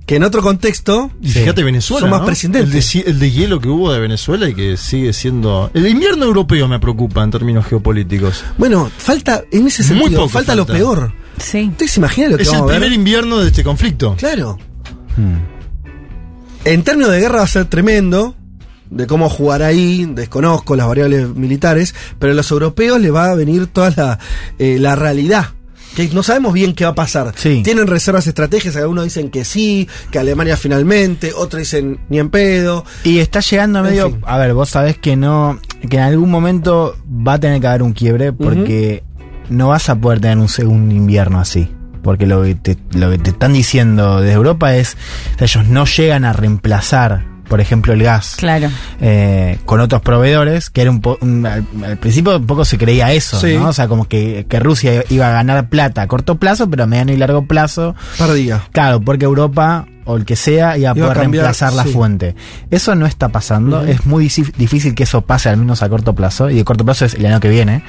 que 0.05 0.17
en 0.17 0.23
otro 0.23 0.41
contexto 0.41 1.09
Y 1.21 1.29
Sí. 1.29 1.39
fíjate 1.39 1.63
Venezuela. 1.63 2.01
Son 2.01 2.09
más 2.11 2.19
¿no? 2.21 2.25
presidentes. 2.27 2.63
El 2.63 2.71
de, 2.71 2.79
ci- 2.79 3.03
el 3.07 3.19
de 3.19 3.31
hielo 3.31 3.59
que 3.59 3.69
hubo 3.69 3.91
de 3.91 3.99
Venezuela 3.99 4.47
y 4.47 4.53
que 4.53 4.77
sigue 4.77 5.13
siendo. 5.13 5.71
El 5.73 5.87
invierno 5.87 6.25
europeo 6.25 6.67
me 6.67 6.79
preocupa 6.79 7.23
en 7.23 7.31
términos 7.31 7.65
geopolíticos. 7.65 8.43
Bueno, 8.57 8.91
falta, 8.97 9.43
en 9.51 9.67
ese 9.67 9.81
Muy 9.83 9.99
sentido, 10.01 10.21
poco 10.21 10.29
falta, 10.29 10.55
lo 10.55 10.65
peor. 10.65 11.11
Sí. 11.39 11.69
¿Ustedes 11.71 11.91
se 11.91 11.99
imaginan 11.99 12.31
lo 12.31 12.37
que 12.37 12.43
Es 12.43 12.49
el 12.49 12.55
vamos 12.55 12.69
a 12.69 12.73
ver? 12.73 12.81
primer 12.81 12.95
invierno 12.97 13.39
de 13.39 13.47
este 13.47 13.63
conflicto. 13.63 14.15
Claro. 14.17 14.57
Hmm. 15.17 15.39
En 16.65 16.83
términos 16.83 17.11
de 17.11 17.19
guerra 17.19 17.37
va 17.39 17.43
a 17.43 17.47
ser 17.47 17.65
tremendo. 17.65 18.35
De 18.91 19.07
cómo 19.07 19.29
jugar 19.29 19.63
ahí, 19.63 20.05
desconozco 20.05 20.75
las 20.75 20.87
variables 20.87 21.29
militares, 21.29 21.95
pero 22.19 22.33
a 22.33 22.35
los 22.35 22.51
europeos 22.51 23.01
les 23.01 23.11
va 23.11 23.31
a 23.31 23.35
venir 23.35 23.65
toda 23.65 23.91
la, 23.97 24.19
eh, 24.59 24.77
la 24.79 24.95
realidad. 24.95 25.49
Que 25.95 26.07
no 26.09 26.23
sabemos 26.23 26.53
bien 26.53 26.73
qué 26.73 26.83
va 26.83 26.91
a 26.91 26.95
pasar. 26.95 27.33
Sí. 27.35 27.61
Tienen 27.63 27.87
reservas 27.87 28.27
estratégicas, 28.27 28.75
algunos 28.75 29.05
dicen 29.05 29.29
que 29.29 29.45
sí, 29.45 29.87
que 30.11 30.19
Alemania 30.19 30.57
finalmente, 30.57 31.31
otros 31.33 31.59
dicen 31.59 31.99
ni 32.09 32.19
en 32.19 32.29
pedo. 32.29 32.83
Y 33.03 33.19
está 33.19 33.39
llegando 33.39 33.79
En 33.79 33.85
medio. 33.85 34.09
fin. 34.09 34.21
A 34.25 34.37
ver, 34.37 34.53
vos 34.53 34.69
sabés 34.69 34.97
que 34.97 35.15
no. 35.15 35.59
Que 35.89 35.97
en 35.97 36.03
algún 36.03 36.29
momento 36.29 36.95
va 37.07 37.33
a 37.33 37.39
tener 37.39 37.61
que 37.61 37.67
haber 37.67 37.83
un 37.83 37.93
quiebre 37.93 38.33
porque 38.33 39.03
no 39.49 39.69
vas 39.69 39.89
a 39.89 39.95
poder 39.95 40.19
tener 40.19 40.37
un 40.37 40.49
segundo 40.49 40.93
invierno 40.93 41.39
así. 41.39 41.69
Porque 42.03 42.25
lo 42.27 42.43
que 42.43 42.55
te, 42.55 42.77
lo 42.91 43.09
que 43.09 43.17
te 43.17 43.29
están 43.31 43.53
diciendo 43.53 44.19
desde 44.21 44.33
Europa 44.35 44.75
es. 44.75 44.97
Ellos 45.39 45.65
no 45.67 45.85
llegan 45.85 46.25
a 46.25 46.33
reemplazar, 46.33 47.25
por 47.47 47.61
ejemplo, 47.61 47.93
el 47.93 48.03
gas. 48.03 48.35
Claro. 48.37 48.69
eh, 49.01 49.57
con 49.65 49.79
otros 49.79 50.01
proveedores, 50.01 50.69
que 50.69 50.81
era 50.81 50.91
un, 50.91 51.01
po- 51.01 51.17
un- 51.21 51.45
al, 51.45 51.65
al 51.83 51.97
principio 51.97 52.37
un 52.37 52.45
poco 52.45 52.65
se 52.65 52.77
creía 52.77 53.11
eso, 53.13 53.39
Sí. 53.39 53.55
¿no? 53.57 53.69
O 53.69 53.73
sea, 53.73 53.87
como 53.87 54.05
que, 54.07 54.45
que 54.49 54.59
Rusia 54.59 55.03
iba 55.09 55.27
a 55.27 55.31
ganar 55.31 55.69
plata 55.69 56.01
a 56.01 56.07
corto 56.07 56.35
plazo, 56.35 56.69
pero 56.69 56.83
a 56.83 56.87
mediano 56.87 57.11
y 57.13 57.17
largo 57.17 57.45
plazo, 57.45 57.95
Perdía. 58.17 58.63
claro, 58.71 59.01
porque 59.01 59.25
Europa 59.25 59.85
o 60.05 60.15
el 60.17 60.25
que 60.25 60.35
sea 60.35 60.77
iba 60.77 60.91
a 60.91 60.91
Iba 60.91 60.91
a 60.91 60.93
poder 60.95 61.07
cambiar, 61.23 61.45
reemplazar 61.45 61.73
la 61.73 61.83
sí. 61.83 61.89
fuente. 61.89 62.35
Eso 62.71 62.95
no 62.95 63.05
está 63.05 63.29
pasando, 63.29 63.83
es 63.85 64.05
muy 64.05 64.23
difícil 64.23 64.95
que 64.95 65.03
eso 65.03 65.21
pase 65.21 65.49
al 65.49 65.57
menos 65.57 65.81
a 65.83 65.89
corto 65.89 66.13
plazo, 66.15 66.49
y 66.49 66.55
de 66.55 66.63
corto 66.63 66.85
plazo 66.85 67.05
es 67.05 67.15
el 67.15 67.25
año 67.25 67.39
que 67.39 67.49
viene. 67.49 67.83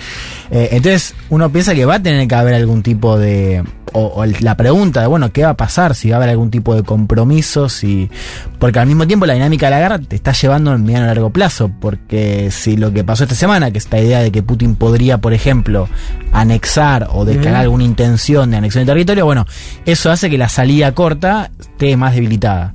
Eh, 0.51 0.69
entonces 0.73 1.15
uno 1.31 1.51
piensa 1.51 1.75
que 1.75 1.85
va 1.85 1.97
a 1.97 2.03
tener 2.03 2.27
que 2.27 2.35
haber 2.35 2.55
algún 2.55 2.83
tipo 2.83 3.19
de... 3.19 3.63
O, 3.93 4.07
o 4.09 4.25
el- 4.25 4.37
la 4.41 4.57
pregunta 4.57 5.01
de, 5.01 5.07
bueno, 5.07 5.33
¿qué 5.33 5.45
va 5.45 5.51
a 5.51 5.57
pasar? 5.57 5.95
Si 5.95 6.11
va 6.11 6.17
a 6.17 6.19
haber 6.19 6.31
algún 6.31 6.51
tipo 6.51 6.75
de 6.75 6.83
compromiso, 6.83 7.69
si... 7.69 8.11
Porque 8.59 8.79
al 8.79 8.87
mismo 8.87 9.07
tiempo 9.07 9.25
la 9.27 9.35
dinámica 9.35 9.67
de 9.67 9.71
la 9.71 9.79
guerra 9.79 9.99
te 10.01 10.17
está 10.17 10.33
llevando 10.33 10.75
en 10.75 10.85
mediano 10.85 11.05
y 11.07 11.09
largo 11.09 11.31
plazo, 11.31 11.71
porque 11.81 12.51
si 12.51 12.77
lo 12.77 12.93
que 12.93 13.05
pasó 13.05 13.23
esta 13.25 13.35
semana, 13.37 13.71
que 13.71 13.79
esta 13.79 13.99
idea 13.99 14.21
de 14.21 14.33
que 14.33 14.43
Putin 14.43 14.75
podría, 14.75 15.19
por 15.19 15.33
ejemplo, 15.33 15.89
anexar 16.33 17.09
o 17.13 17.25
declarar 17.25 17.63
alguna 17.63 17.85
intención 17.85 18.51
de 18.51 18.57
anexión 18.59 18.85
de 18.85 18.93
territorio, 18.93 19.25
bueno, 19.25 19.47
eso 19.87 20.11
hace 20.11 20.29
que 20.29 20.37
la 20.39 20.49
salida 20.49 20.93
corta 20.93 21.51
esté 21.59 21.97
más 21.97 22.06
debilitada. 22.15 22.75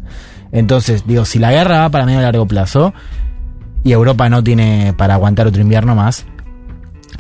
Entonces, 0.52 1.04
digo, 1.08 1.26
si 1.26 1.40
la 1.40 1.52
guerra 1.52 1.80
va 1.80 1.90
para 1.90 2.06
medio 2.06 2.20
y 2.20 2.24
largo 2.24 2.46
plazo 2.46 2.94
y 3.84 3.94
Europa 3.94 4.30
no 4.30 4.44
tiene 4.44 4.94
para 4.98 5.16
aguantar 5.16 5.48
otro 5.48 5.62
invierno 5.62 5.96
más, 5.96 6.26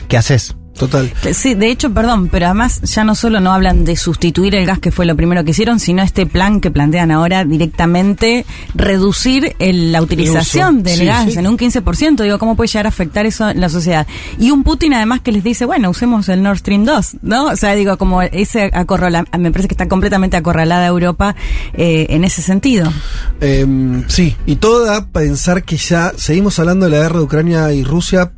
¿qué 0.07 0.17
haces? 0.17 0.55
Total. 0.77 1.13
Sí, 1.33 1.53
de 1.53 1.69
hecho, 1.69 1.93
perdón, 1.93 2.29
pero 2.29 2.47
además 2.47 2.81
ya 2.81 3.03
no 3.03 3.13
solo 3.13 3.39
no 3.39 3.51
hablan 3.53 3.85
de 3.85 3.95
sustituir 3.95 4.55
el 4.55 4.65
gas, 4.65 4.79
que 4.79 4.91
fue 4.91 5.05
lo 5.05 5.15
primero 5.15 5.43
que 5.43 5.51
hicieron, 5.51 5.79
sino 5.79 6.01
este 6.01 6.25
plan 6.25 6.59
que 6.59 6.71
plantean 6.71 7.11
ahora 7.11 7.45
directamente 7.45 8.45
reducir 8.73 9.55
el- 9.59 9.91
la 9.91 10.01
utilización 10.01 10.81
del 10.81 10.97
Sí, 10.99 11.05
gas 11.05 11.33
sí. 11.33 11.37
en 11.39 11.47
un 11.47 11.57
15%. 11.57 12.23
Digo, 12.23 12.39
¿cómo 12.39 12.55
puede 12.55 12.67
llegar 12.69 12.87
a 12.87 12.89
afectar 12.89 13.25
eso 13.25 13.49
en 13.49 13.61
la 13.61 13.69
sociedad? 13.69 14.07
Y 14.39 14.51
un 14.51 14.63
Putin 14.63 14.93
además 14.95 15.21
que 15.21 15.31
les 15.31 15.43
dice, 15.43 15.65
bueno, 15.65 15.89
usemos 15.89 16.27
el 16.29 16.41
Nord 16.41 16.57
Stream 16.59 16.83
2, 16.85 17.17
¿no? 17.21 17.45
O 17.47 17.55
sea, 17.55 17.73
digo, 17.75 17.97
como 17.97 18.21
ese 18.23 18.71
acorrala, 18.73 19.25
me 19.37 19.51
parece 19.51 19.67
que 19.67 19.73
está 19.75 19.87
completamente 19.87 20.37
acorralada 20.37 20.87
Europa 20.87 21.35
eh, 21.73 22.07
en 22.09 22.23
ese 22.23 22.41
sentido. 22.41 22.91
Eh, 23.39 24.03
sí, 24.07 24.35
y 24.47 24.55
todo 24.55 24.85
da 24.85 24.97
a 24.97 25.05
pensar 25.07 25.63
que 25.63 25.77
ya 25.77 26.13
seguimos 26.17 26.57
hablando 26.59 26.85
de 26.85 26.91
la 26.91 27.03
guerra 27.03 27.17
de 27.19 27.23
Ucrania 27.25 27.71
y 27.73 27.83
Rusia 27.83 28.31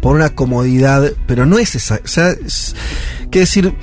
por 0.00 0.16
una 0.16 0.30
comodidad, 0.30 1.12
pero 1.26 1.46
no 1.46 1.58
es 1.58 1.74
esa. 1.74 2.00
O 2.04 2.08
sea, 2.08 2.30
es, 2.30 2.74
que 3.30 3.40
decir, 3.40 3.74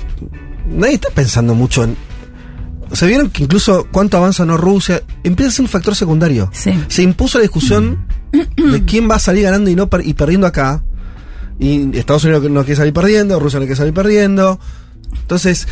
nadie 0.68 0.94
está 0.94 1.10
pensando 1.10 1.54
mucho 1.54 1.84
en. 1.84 1.96
O 2.90 2.94
sea, 2.94 3.08
vieron 3.08 3.30
que 3.30 3.42
incluso 3.42 3.88
cuánto 3.90 4.16
avanza 4.16 4.44
o 4.44 4.46
no 4.46 4.56
Rusia, 4.56 5.02
empieza 5.24 5.48
a 5.48 5.52
ser 5.52 5.62
un 5.62 5.68
factor 5.68 5.96
secundario. 5.96 6.50
Sí. 6.52 6.72
Se 6.88 7.02
impuso 7.02 7.38
la 7.38 7.42
discusión 7.42 8.06
de 8.32 8.84
quién 8.84 9.10
va 9.10 9.16
a 9.16 9.20
salir 9.20 9.44
ganando 9.44 9.70
y 9.70 9.74
no 9.74 9.90
per- 9.90 10.06
y 10.06 10.14
perdiendo 10.14 10.46
acá. 10.46 10.84
Y 11.58 11.96
Estados 11.96 12.24
Unidos 12.24 12.48
no 12.50 12.60
quiere 12.64 12.76
salir 12.76 12.92
perdiendo, 12.92 13.40
Rusia 13.40 13.58
no 13.58 13.64
quiere 13.64 13.76
salir 13.76 13.94
perdiendo. 13.94 14.60
Entonces, 15.20 15.66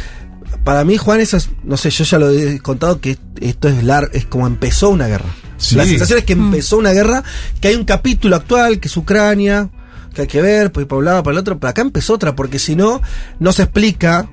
para 0.64 0.85
mí, 0.85 0.97
Juan, 0.97 1.21
eso 1.21 1.37
es, 1.37 1.50
no 1.62 1.76
sé, 1.76 1.90
yo 1.90 2.04
ya 2.04 2.19
lo 2.19 2.31
he 2.31 2.59
contado 2.61 3.00
que 3.00 3.19
esto 3.40 3.69
es 3.69 3.85
lar 3.85 4.11
es 4.12 4.25
como 4.25 4.47
empezó 4.47 4.88
una 4.88 5.07
guerra. 5.07 5.26
Sí. 5.59 5.76
La 5.76 5.85
sensación 5.85 6.19
es 6.19 6.25
que 6.25 6.33
empezó 6.33 6.78
una 6.78 6.93
guerra, 6.93 7.23
que 7.61 7.69
hay 7.69 7.75
un 7.76 7.85
capítulo 7.85 8.37
actual, 8.37 8.81
que 8.81 8.88
es 8.88 8.97
Ucrania, 8.97 9.71
que 10.14 10.23
hay 10.23 10.28
que 10.28 10.40
ver, 10.40 10.73
pues 10.73 10.87
para 10.87 10.99
un 10.99 11.04
lado, 11.04 11.23
para 11.23 11.33
el 11.33 11.38
otro, 11.38 11.59
pero 11.59 11.71
acá 11.71 11.83
empezó 11.83 12.14
otra, 12.14 12.35
porque 12.35 12.59
si 12.59 12.76
no, 12.76 13.00
no 13.38 13.52
se 13.52 13.64
explica. 13.64 14.30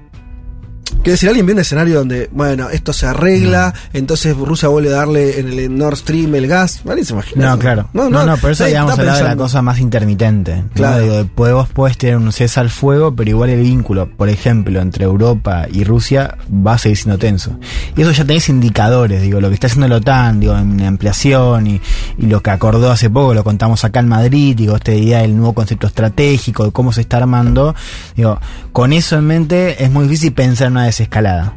Quiero 1.03 1.13
decir, 1.13 1.29
alguien 1.29 1.45
ve 1.47 1.53
un 1.53 1.59
escenario 1.59 1.99
donde, 1.99 2.29
bueno, 2.31 2.69
esto 2.69 2.93
se 2.93 3.07
arregla, 3.07 3.73
entonces 3.93 4.37
Rusia 4.37 4.69
vuelve 4.69 4.89
a 4.89 4.97
darle 4.97 5.39
en 5.39 5.47
el 5.49 5.75
Nord 5.75 5.97
Stream 5.97 6.35
el 6.35 6.47
gas. 6.47 6.81
Nadie 6.85 7.03
se 7.03 7.13
imagina. 7.13 7.45
No, 7.47 7.51
eso. 7.53 7.59
claro. 7.59 7.89
No, 7.93 8.09
no, 8.09 8.37
por 8.37 8.51
eso 8.51 8.65
está 8.65 8.81
hablar 8.81 9.17
de 9.17 9.23
la 9.23 9.35
cosa 9.35 9.61
más 9.61 9.79
intermitente. 9.79 10.57
¿no? 10.57 10.69
Claro. 10.73 11.01
Digo, 11.01 11.29
vos 11.35 11.69
podés 11.69 11.97
tener 11.97 12.17
un 12.17 12.31
cese 12.31 12.59
al 12.59 12.69
fuego, 12.69 13.15
pero 13.15 13.29
igual 13.29 13.49
el 13.49 13.61
vínculo, 13.61 14.09
por 14.09 14.29
ejemplo, 14.29 14.79
entre 14.79 15.05
Europa 15.05 15.65
y 15.71 15.83
Rusia 15.83 16.37
va 16.49 16.73
a 16.73 16.77
seguir 16.77 16.97
siendo 16.97 17.17
tenso. 17.17 17.57
Y 17.95 18.01
eso 18.01 18.11
ya 18.11 18.25
tenés 18.25 18.49
indicadores, 18.49 19.21
digo, 19.21 19.41
lo 19.41 19.49
que 19.49 19.55
está 19.55 19.67
haciendo 19.67 19.87
la 19.87 19.97
OTAN, 19.97 20.39
digo, 20.39 20.55
en 20.57 20.81
ampliación 20.81 21.67
y, 21.67 21.81
y 22.17 22.27
lo 22.27 22.41
que 22.41 22.51
acordó 22.51 22.91
hace 22.91 23.09
poco, 23.09 23.33
lo 23.33 23.43
contamos 23.43 23.83
acá 23.83 24.01
en 24.01 24.07
Madrid, 24.07 24.55
digo, 24.55 24.75
esta 24.75 24.93
idea 24.93 25.21
del 25.21 25.35
nuevo 25.35 25.53
concepto 25.53 25.87
estratégico, 25.87 26.65
de 26.65 26.71
cómo 26.71 26.93
se 26.93 27.01
está 27.01 27.17
armando, 27.17 27.75
digo, 28.15 28.39
con 28.71 28.93
eso 28.93 29.17
en 29.17 29.25
mente 29.25 29.83
es 29.83 29.91
muy 29.91 30.03
difícil 30.03 30.33
pensar 30.33 30.67
en 30.67 30.73
una 30.73 30.80
desescalada. 30.85 31.55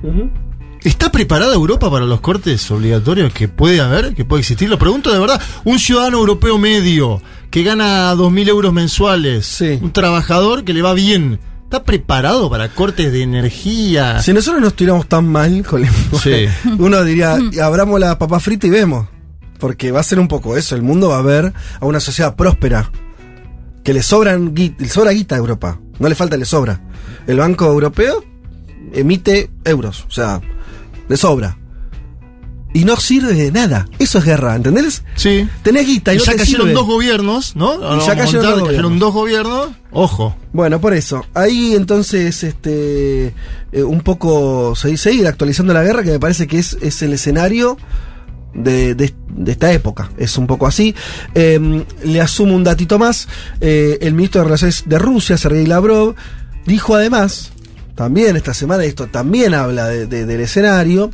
¿Está 0.82 1.10
preparada 1.10 1.54
Europa 1.54 1.90
para 1.90 2.04
los 2.04 2.20
cortes 2.20 2.70
obligatorios 2.70 3.32
que 3.32 3.48
puede 3.48 3.80
haber, 3.80 4.14
que 4.14 4.24
puede 4.26 4.40
existir? 4.40 4.68
Lo 4.68 4.78
pregunto 4.78 5.10
de 5.12 5.18
verdad. 5.18 5.40
Un 5.64 5.78
ciudadano 5.78 6.18
europeo 6.18 6.58
medio 6.58 7.22
que 7.50 7.62
gana 7.62 8.14
2.000 8.14 8.48
euros 8.48 8.72
mensuales, 8.72 9.46
Sí. 9.46 9.78
un 9.80 9.92
trabajador 9.92 10.64
que 10.64 10.74
le 10.74 10.82
va 10.82 10.92
bien, 10.92 11.40
¿está 11.62 11.84
preparado 11.84 12.50
para 12.50 12.68
cortes 12.68 13.12
de 13.12 13.22
energía? 13.22 14.20
Si 14.20 14.32
nosotros 14.34 14.60
no 14.60 14.68
estuviéramos 14.68 15.06
tan 15.08 15.26
mal 15.26 15.64
con 15.64 15.84
el- 15.84 15.90
Sí. 16.22 16.46
uno 16.78 17.02
diría, 17.02 17.38
abramos 17.62 17.98
la 17.98 18.18
papa 18.18 18.38
frita 18.40 18.66
y 18.66 18.70
vemos. 18.70 19.06
Porque 19.58 19.90
va 19.92 20.00
a 20.00 20.04
ser 20.04 20.18
un 20.18 20.28
poco 20.28 20.56
eso. 20.58 20.74
El 20.76 20.82
mundo 20.82 21.08
va 21.08 21.18
a 21.18 21.22
ver 21.22 21.52
a 21.80 21.86
una 21.86 22.00
sociedad 22.00 22.34
próspera. 22.36 22.90
Que 23.82 23.94
le 23.94 24.02
sobran 24.02 24.52
le 24.54 24.88
sobra 24.88 25.12
guita 25.12 25.34
a 25.36 25.38
Europa. 25.38 25.78
No 25.98 26.08
le 26.08 26.14
falta, 26.14 26.36
le 26.36 26.44
sobra. 26.44 26.80
El 27.26 27.38
Banco 27.38 27.66
Europeo 27.66 28.22
emite 28.94 29.50
euros. 29.64 30.04
O 30.08 30.10
sea, 30.10 30.40
le 31.08 31.16
sobra. 31.16 31.58
Y 32.76 32.84
no 32.84 32.96
sirve 32.96 33.34
de 33.34 33.52
nada. 33.52 33.86
Eso 34.00 34.18
es 34.18 34.24
guerra, 34.24 34.56
¿entendés? 34.56 35.04
Sí. 35.14 35.48
Tenés 35.62 35.86
guita 35.86 36.12
y, 36.12 36.16
Y 36.16 36.18
no 36.18 36.24
ya 36.24 36.32
te 36.32 36.38
cayeron 36.38 36.66
sirve. 36.66 36.72
dos 36.72 36.86
gobiernos, 36.86 37.54
¿no? 37.54 37.70
Ahora 37.70 38.04
ya 38.04 38.16
cayeron 38.16 38.42
dos 38.42 38.42
cayeron 38.42 38.60
gobiernos. 38.64 38.98
dos 38.98 39.12
gobiernos. 39.14 39.68
Ojo. 39.92 40.36
Bueno, 40.52 40.80
por 40.80 40.92
eso. 40.92 41.24
Ahí 41.34 41.74
entonces, 41.76 42.42
este, 42.42 43.32
eh, 43.70 43.82
un 43.84 44.00
poco 44.00 44.74
se- 44.74 44.96
seguir 44.96 45.28
actualizando 45.28 45.72
la 45.72 45.84
guerra, 45.84 46.02
que 46.02 46.10
me 46.10 46.18
parece 46.18 46.48
que 46.48 46.58
es, 46.58 46.76
es 46.82 47.00
el 47.02 47.12
escenario 47.12 47.76
de, 48.54 48.96
de- 48.96 49.14
de 49.28 49.52
esta 49.52 49.72
época. 49.72 50.10
Es 50.16 50.36
un 50.36 50.48
poco 50.48 50.66
así. 50.66 50.96
Eh, 51.36 51.84
le 52.02 52.20
asumo 52.20 52.56
un 52.56 52.64
datito 52.64 52.98
más. 52.98 53.28
Eh, 53.60 53.98
el 54.00 54.14
ministro 54.14 54.40
de 54.40 54.46
Relaciones 54.46 54.82
de 54.86 54.98
Rusia, 54.98 55.38
Sergei 55.38 55.64
Lavrov, 55.66 56.16
dijo 56.66 56.96
además, 56.96 57.52
también 57.94 58.36
esta 58.36 58.54
semana, 58.54 58.84
esto 58.84 59.06
también 59.06 59.54
habla 59.54 59.86
de- 59.88 60.06
de- 60.06 60.26
del 60.26 60.40
escenario, 60.40 61.10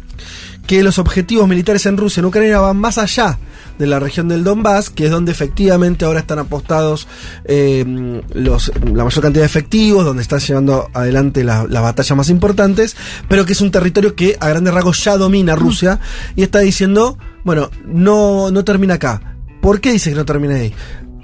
que 0.67 0.83
los 0.83 0.99
objetivos 0.99 1.49
militares 1.49 1.85
en 1.87 1.97
Rusia 1.97 2.21
y 2.21 2.23
en 2.23 2.27
Ucrania 2.27 2.61
van 2.61 2.77
más 2.77 2.97
allá 2.99 3.39
de 3.79 3.87
la 3.87 3.99
región 3.99 4.29
del 4.29 4.45
Donbass, 4.45 4.91
que 4.91 5.07
es 5.07 5.11
donde 5.11 5.33
efectivamente 5.33 6.05
ahora 6.05 6.21
están 6.21 6.39
apostados 6.39 7.09
eh, 7.47 8.23
los, 8.35 8.71
la 8.85 9.05
mayor 9.05 9.23
cantidad 9.23 9.43
de 9.43 9.47
efectivos, 9.47 10.05
donde 10.05 10.23
están 10.23 10.39
llevando 10.41 10.89
adelante 10.93 11.45
la- 11.45 11.67
las 11.69 11.83
batallas 11.83 12.17
más 12.17 12.29
importantes, 12.31 12.95
pero 13.29 13.47
que 13.47 13.55
es 13.55 13.61
un 13.63 13.71
territorio 13.71 14.15
que 14.15 14.37
a 14.39 14.49
grandes 14.49 14.75
rasgos 14.75 15.03
ya 15.03 15.17
domina 15.17 15.57
Rusia 15.57 15.99
y 16.37 16.43
está 16.43 16.59
diciendo, 16.61 17.17
bueno, 17.45 17.71
no, 17.87 18.51
no 18.51 18.65
termina 18.65 18.95
acá. 18.95 19.37
¿Por 19.63 19.81
qué 19.81 19.93
dice 19.93 20.11
que 20.11 20.17
no 20.17 20.25
termina 20.27 20.57
ahí? 20.57 20.75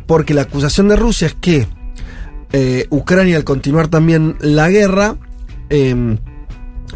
Porque 0.06 0.34
la 0.34 0.42
acusación 0.42 0.88
de 0.88 0.96
Rusia 0.96 1.26
es 1.28 1.34
que 1.34 1.66
eh, 2.52 2.86
Ucrania 2.90 3.36
al 3.36 3.44
continuar 3.44 3.88
también 3.88 4.36
la 4.40 4.70
guerra, 4.70 5.16
eh, 5.70 6.18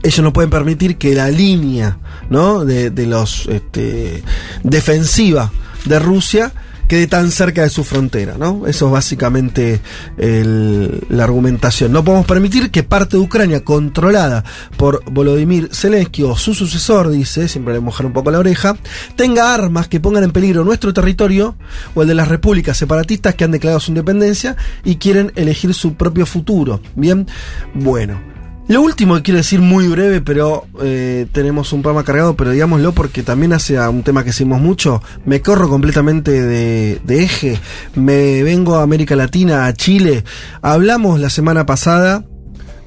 ellos 0.02 0.20
no 0.20 0.32
pueden 0.32 0.50
permitir 0.50 0.96
que 0.96 1.14
la 1.14 1.28
línea 1.28 1.98
¿no? 2.30 2.64
de, 2.64 2.90
de 2.90 3.06
los 3.06 3.46
este, 3.46 4.22
defensiva 4.62 5.50
de 5.84 5.98
Rusia 5.98 6.52
quede 6.90 7.06
tan 7.06 7.30
cerca 7.30 7.62
de 7.62 7.70
su 7.70 7.84
frontera, 7.84 8.34
¿no? 8.36 8.66
Eso 8.66 8.86
es 8.86 8.92
básicamente 8.92 9.80
la 10.18 11.22
argumentación. 11.22 11.92
No 11.92 12.02
podemos 12.02 12.26
permitir 12.26 12.72
que 12.72 12.82
parte 12.82 13.16
de 13.16 13.22
Ucrania 13.22 13.62
controlada 13.62 14.42
por 14.76 15.04
Volodymyr 15.08 15.68
Zelensky 15.72 16.24
o 16.24 16.36
su 16.36 16.52
sucesor, 16.52 17.08
dice, 17.10 17.46
siempre 17.46 17.74
le 17.74 17.80
mojar 17.80 18.06
un 18.06 18.12
poco 18.12 18.32
la 18.32 18.40
oreja, 18.40 18.76
tenga 19.14 19.54
armas 19.54 19.86
que 19.86 20.00
pongan 20.00 20.24
en 20.24 20.32
peligro 20.32 20.64
nuestro 20.64 20.92
territorio 20.92 21.54
o 21.94 22.02
el 22.02 22.08
de 22.08 22.16
las 22.16 22.26
repúblicas 22.26 22.76
separatistas 22.76 23.36
que 23.36 23.44
han 23.44 23.52
declarado 23.52 23.78
su 23.78 23.92
independencia 23.92 24.56
y 24.82 24.96
quieren 24.96 25.30
elegir 25.36 25.72
su 25.74 25.94
propio 25.94 26.26
futuro. 26.26 26.80
Bien, 26.96 27.24
bueno. 27.72 28.39
Lo 28.70 28.82
último 28.82 29.16
que 29.16 29.22
quiero 29.22 29.38
decir 29.38 29.60
muy 29.60 29.88
breve, 29.88 30.20
pero 30.20 30.64
eh, 30.80 31.26
tenemos 31.32 31.72
un 31.72 31.82
programa 31.82 32.04
cargado, 32.04 32.36
pero 32.36 32.52
digámoslo 32.52 32.92
porque 32.92 33.24
también 33.24 33.52
hace 33.52 33.76
a 33.76 33.90
un 33.90 34.04
tema 34.04 34.22
que 34.22 34.30
hicimos 34.30 34.60
mucho. 34.60 35.02
Me 35.24 35.42
corro 35.42 35.68
completamente 35.68 36.30
de, 36.30 37.00
de 37.02 37.22
eje, 37.24 37.58
me 37.96 38.44
vengo 38.44 38.76
a 38.76 38.84
América 38.84 39.16
Latina, 39.16 39.66
a 39.66 39.72
Chile. 39.72 40.22
Hablamos 40.62 41.18
la 41.18 41.30
semana 41.30 41.66
pasada 41.66 42.24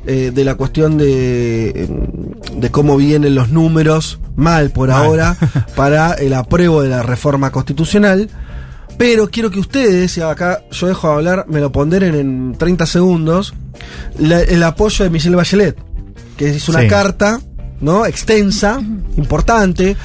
eh, 0.07 0.31
de 0.33 0.45
la 0.45 0.55
cuestión 0.55 0.97
de, 0.97 1.89
de 2.55 2.71
cómo 2.71 2.95
vienen 2.95 3.35
los 3.35 3.49
números 3.49 4.21
mal 4.37 4.69
por 4.71 4.87
Mal. 4.87 5.03
ahora 5.03 5.37
para 5.75 6.13
el 6.13 6.33
apruebo 6.33 6.81
de 6.81 6.87
la 6.87 7.03
reforma 7.03 7.51
constitucional. 7.51 8.29
Pero 8.97 9.29
quiero 9.29 9.49
que 9.51 9.59
ustedes, 9.59 10.17
y 10.17 10.21
acá 10.21 10.61
yo 10.71 10.87
dejo 10.87 11.07
de 11.09 11.13
hablar, 11.15 11.45
me 11.49 11.59
lo 11.59 11.71
ponderen 11.71 12.15
en 12.15 12.55
30 12.57 12.85
segundos, 12.85 13.53
la- 14.19 14.41
el 14.41 14.61
apoyo 14.63 15.03
de 15.03 15.09
Michelle 15.11 15.35
Bachelet, 15.35 15.77
que 16.37 16.49
es 16.49 16.69
una 16.69 16.81
Sí. 16.81 16.87
carta, 16.87 17.41
¿no? 17.81 18.05
Extensa, 18.05 18.79
importante. 19.17 19.97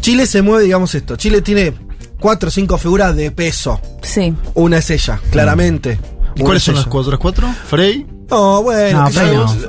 Chile 0.00 0.26
se 0.26 0.42
mueve, 0.42 0.64
digamos 0.64 0.94
esto, 0.94 1.16
Chile 1.16 1.40
tiene 1.40 1.72
cuatro 2.20 2.48
o 2.48 2.52
cinco 2.52 2.76
figuras 2.78 3.16
de 3.16 3.30
peso. 3.30 3.80
Sí. 4.02 4.34
Una 4.54 4.78
es 4.78 4.90
ella, 4.90 5.20
claramente. 5.30 5.98
¿Y 6.36 6.40
Una 6.40 6.44
cuáles 6.44 6.62
es 6.62 6.66
son 6.66 6.74
las 6.76 6.86
cuatro? 6.86 7.10
¿Las 7.12 7.20
cuatro? 7.20 7.48
Frey. 7.68 8.06
No, 8.34 8.62
bueno, 8.62 9.08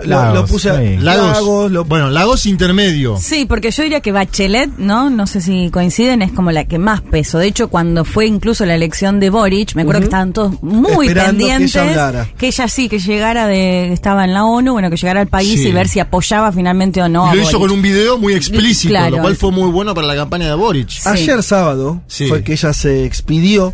No, 0.05 0.33
lo, 0.33 0.45
puse. 0.45 0.97
Lagos. 0.99 1.03
Lagos, 1.03 1.71
lo- 1.71 1.85
Bueno, 1.85 2.09
Lagos 2.09 2.45
intermedio. 2.47 3.17
Sí, 3.19 3.45
porque 3.45 3.69
yo 3.71 3.83
diría 3.83 4.01
que 4.01 4.11
Bachelet, 4.11 4.71
¿no? 4.77 5.09
No 5.09 5.27
sé 5.27 5.39
si 5.41 5.69
coinciden, 5.71 6.21
es 6.21 6.31
como 6.31 6.51
la 6.51 6.65
que 6.65 6.79
más 6.79 7.01
peso. 7.01 7.37
De 7.37 7.47
hecho, 7.47 7.67
cuando 7.69 8.05
fue 8.05 8.25
incluso 8.25 8.65
la 8.65 8.73
elección 8.75 9.19
de 9.19 9.29
Boric, 9.29 9.75
me 9.75 9.83
acuerdo 9.83 9.99
que 10.01 10.05
estaban 10.05 10.33
todos 10.33 10.61
muy 10.63 11.07
Esperando 11.07 11.37
que 11.45 11.51
pendientes. 11.51 11.75
ella 11.75 12.27
que 12.37 12.47
ella 12.47 12.67
sí, 12.67 12.89
que 12.89 12.99
llegara 12.99 13.47
de. 13.47 13.93
estaba 13.93 14.25
en 14.25 14.33
la 14.33 14.43
ONU, 14.45 14.73
bueno, 14.73 14.89
que 14.89 14.97
llegara 14.97 15.21
al 15.21 15.27
país 15.27 15.61
Sí. 15.61 15.67
y 15.67 15.71
ver 15.71 15.87
si 15.87 15.99
apoyaba 15.99 16.51
finalmente 16.51 17.01
o 17.01 17.07
no. 17.09 17.29
A 17.29 17.35
lo 17.35 17.41
hizo 17.41 17.59
Boric. 17.59 17.67
con 17.67 17.71
un 17.77 17.81
video 17.83 18.17
muy 18.17 18.33
explícito, 18.33 18.89
Claro. 18.89 19.17
lo 19.17 19.21
cual 19.21 19.35
fue 19.35 19.51
muy 19.51 19.69
bueno 19.69 19.93
para 19.93 20.07
la 20.07 20.15
campaña 20.15 20.47
de 20.47 20.55
Boric. 20.55 20.89
Sí. 20.89 21.01
Ayer 21.07 21.43
sábado 21.43 22.01
Sí. 22.07 22.27
fue 22.27 22.43
que 22.43 22.53
ella 22.53 22.73
se 22.73 23.05
expidió 23.05 23.73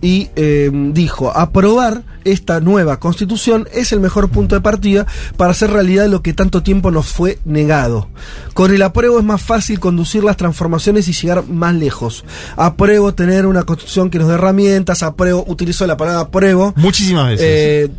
y 0.00 0.30
eh, 0.36 0.70
dijo, 0.72 1.30
aprobar 1.36 2.02
esta 2.24 2.60
nueva 2.60 2.98
constitución 2.98 3.66
es 3.72 3.92
el 3.92 4.00
mejor 4.00 4.28
punto 4.30 4.54
de 4.54 4.60
partida 4.60 5.06
para 5.36 5.52
hacer 5.52 5.70
realidad 5.70 6.06
lo 6.08 6.22
que 6.22 6.32
tanto 6.32 6.62
tiempo 6.62 6.90
nos 6.90 7.06
fue 7.06 7.38
negado. 7.44 8.08
Con 8.54 8.74
el 8.74 8.82
apruebo 8.82 9.18
es 9.18 9.24
más 9.24 9.42
fácil 9.42 9.80
conducir 9.80 10.24
las 10.24 10.36
transformaciones 10.36 11.08
y 11.08 11.12
llegar 11.12 11.46
más 11.46 11.74
lejos. 11.74 12.24
Apruebo 12.56 13.14
tener 13.14 13.46
una 13.46 13.62
constitución 13.64 14.10
que 14.10 14.18
nos 14.18 14.28
dé 14.28 14.34
herramientas, 14.34 15.02
apruebo, 15.02 15.44
utilizo 15.46 15.86
la 15.86 15.96
palabra 15.96 16.22
apruebo. 16.22 16.72
Muchísimas 16.76 17.30
veces. 17.30 17.46
Eh, 17.46 17.90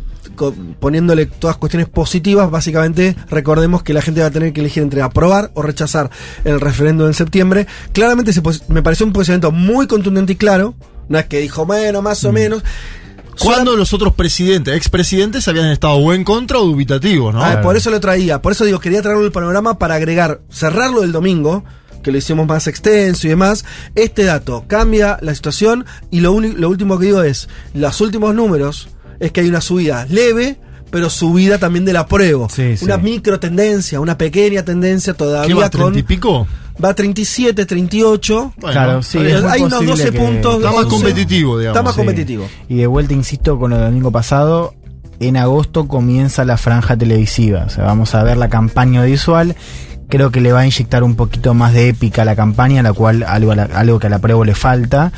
poniéndole 0.80 1.26
todas 1.26 1.56
cuestiones 1.56 1.88
positivas, 1.88 2.50
básicamente 2.50 3.16
recordemos 3.28 3.82
que 3.82 3.92
la 3.92 4.02
gente 4.02 4.20
va 4.20 4.28
a 4.28 4.30
tener 4.30 4.52
que 4.52 4.60
elegir 4.60 4.82
entre 4.82 5.02
aprobar 5.02 5.50
o 5.54 5.62
rechazar 5.62 6.10
el 6.44 6.60
referéndum 6.60 7.06
en 7.06 7.14
septiembre. 7.14 7.66
Claramente 7.92 8.32
se 8.32 8.40
me 8.68 8.82
pareció 8.82 9.04
un 9.04 9.12
posicionamiento 9.12 9.52
muy 9.52 9.86
contundente 9.86 10.32
y 10.32 10.36
claro. 10.36 10.74
No 11.08 11.18
es 11.18 11.26
que 11.26 11.40
dijo, 11.40 11.66
bueno, 11.66 12.02
más 12.02 12.24
o 12.24 12.32
menos. 12.32 12.62
Cuando 13.38 13.76
los 13.76 13.92
otros 13.92 14.14
presidentes, 14.14 14.76
expresidentes, 14.76 15.48
habían 15.48 15.68
estado 15.68 15.94
o 15.94 16.12
en 16.12 16.22
contra 16.22 16.58
o 16.58 16.66
dubitativos, 16.66 17.34
¿no? 17.34 17.42
Ah, 17.42 17.60
por 17.62 17.76
eso 17.76 17.90
lo 17.90 17.98
traía. 17.98 18.42
Por 18.42 18.52
eso 18.52 18.64
digo, 18.64 18.78
quería 18.78 19.02
traerlo 19.02 19.24
el 19.24 19.32
panorama 19.32 19.78
para 19.78 19.94
agregar, 19.94 20.42
cerrarlo 20.50 21.00
del 21.00 21.12
domingo, 21.12 21.64
que 22.02 22.12
lo 22.12 22.18
hicimos 22.18 22.46
más 22.46 22.66
extenso 22.66 23.26
y 23.26 23.30
demás. 23.30 23.64
Este 23.94 24.24
dato 24.24 24.64
cambia 24.66 25.18
la 25.22 25.34
situación 25.34 25.86
y 26.10 26.20
lo, 26.20 26.38
lo 26.40 26.68
último 26.68 26.98
que 26.98 27.06
digo 27.06 27.22
es, 27.22 27.48
los 27.74 28.00
últimos 28.00 28.34
números 28.34 28.88
es 29.18 29.32
que 29.32 29.40
hay 29.40 29.48
una 29.48 29.60
subida 29.60 30.04
leve, 30.08 30.58
pero 30.90 31.08
subida 31.08 31.58
también 31.58 31.84
del 31.84 31.96
apruebo. 31.96 32.48
Sí, 32.50 32.76
sí. 32.76 32.84
Una 32.84 32.98
micro 32.98 33.40
tendencia, 33.40 33.98
una 33.98 34.18
pequeña 34.18 34.62
tendencia 34.64 35.14
¿Qué 35.14 35.18
todavía 35.18 35.54
va, 35.56 35.70
con... 35.70 35.80
treinta 35.80 35.98
y 35.98 36.02
pico? 36.02 36.46
Va 36.82 36.90
a 36.90 36.94
37, 36.94 37.66
38. 37.66 38.52
Bueno, 38.56 38.72
Claro, 38.72 39.02
sí, 39.02 39.18
es 39.18 39.42
hay 39.44 39.60
unos 39.60 39.72
posible 39.74 39.90
12 39.92 40.10
que- 40.10 40.18
puntos. 40.18 40.56
Está 40.56 40.68
más 40.72 40.84
11. 40.84 40.90
competitivo, 40.90 41.58
digamos. 41.58 41.76
Está 41.76 41.82
más 41.82 41.94
Sí. 41.94 41.98
competitivo. 41.98 42.48
Y 42.68 42.76
de 42.76 42.86
vuelta, 42.86 43.14
insisto, 43.14 43.58
con 43.58 43.70
lo 43.70 43.76
del 43.76 43.86
domingo 43.86 44.10
pasado, 44.10 44.74
en 45.20 45.36
agosto 45.36 45.86
comienza 45.86 46.44
la 46.44 46.56
franja 46.56 46.96
televisiva. 46.96 47.64
O 47.66 47.70
sea, 47.70 47.84
vamos 47.84 48.14
a 48.14 48.22
ver 48.24 48.36
la 48.36 48.48
campaña 48.48 49.00
audiovisual. 49.00 49.54
Creo 50.08 50.30
que 50.30 50.40
le 50.40 50.52
va 50.52 50.60
a 50.60 50.66
inyectar 50.66 51.02
un 51.04 51.14
poquito 51.14 51.54
más 51.54 51.72
de 51.72 51.88
épica 51.88 52.22
a 52.22 52.24
la 52.24 52.36
campaña, 52.36 52.82
la 52.82 52.92
cual 52.92 53.22
algo, 53.22 53.52
algo 53.52 53.98
que 53.98 54.06
a 54.08 54.10
la 54.10 54.18
prueba 54.18 54.44
le 54.44 54.54
falta. 54.54 55.12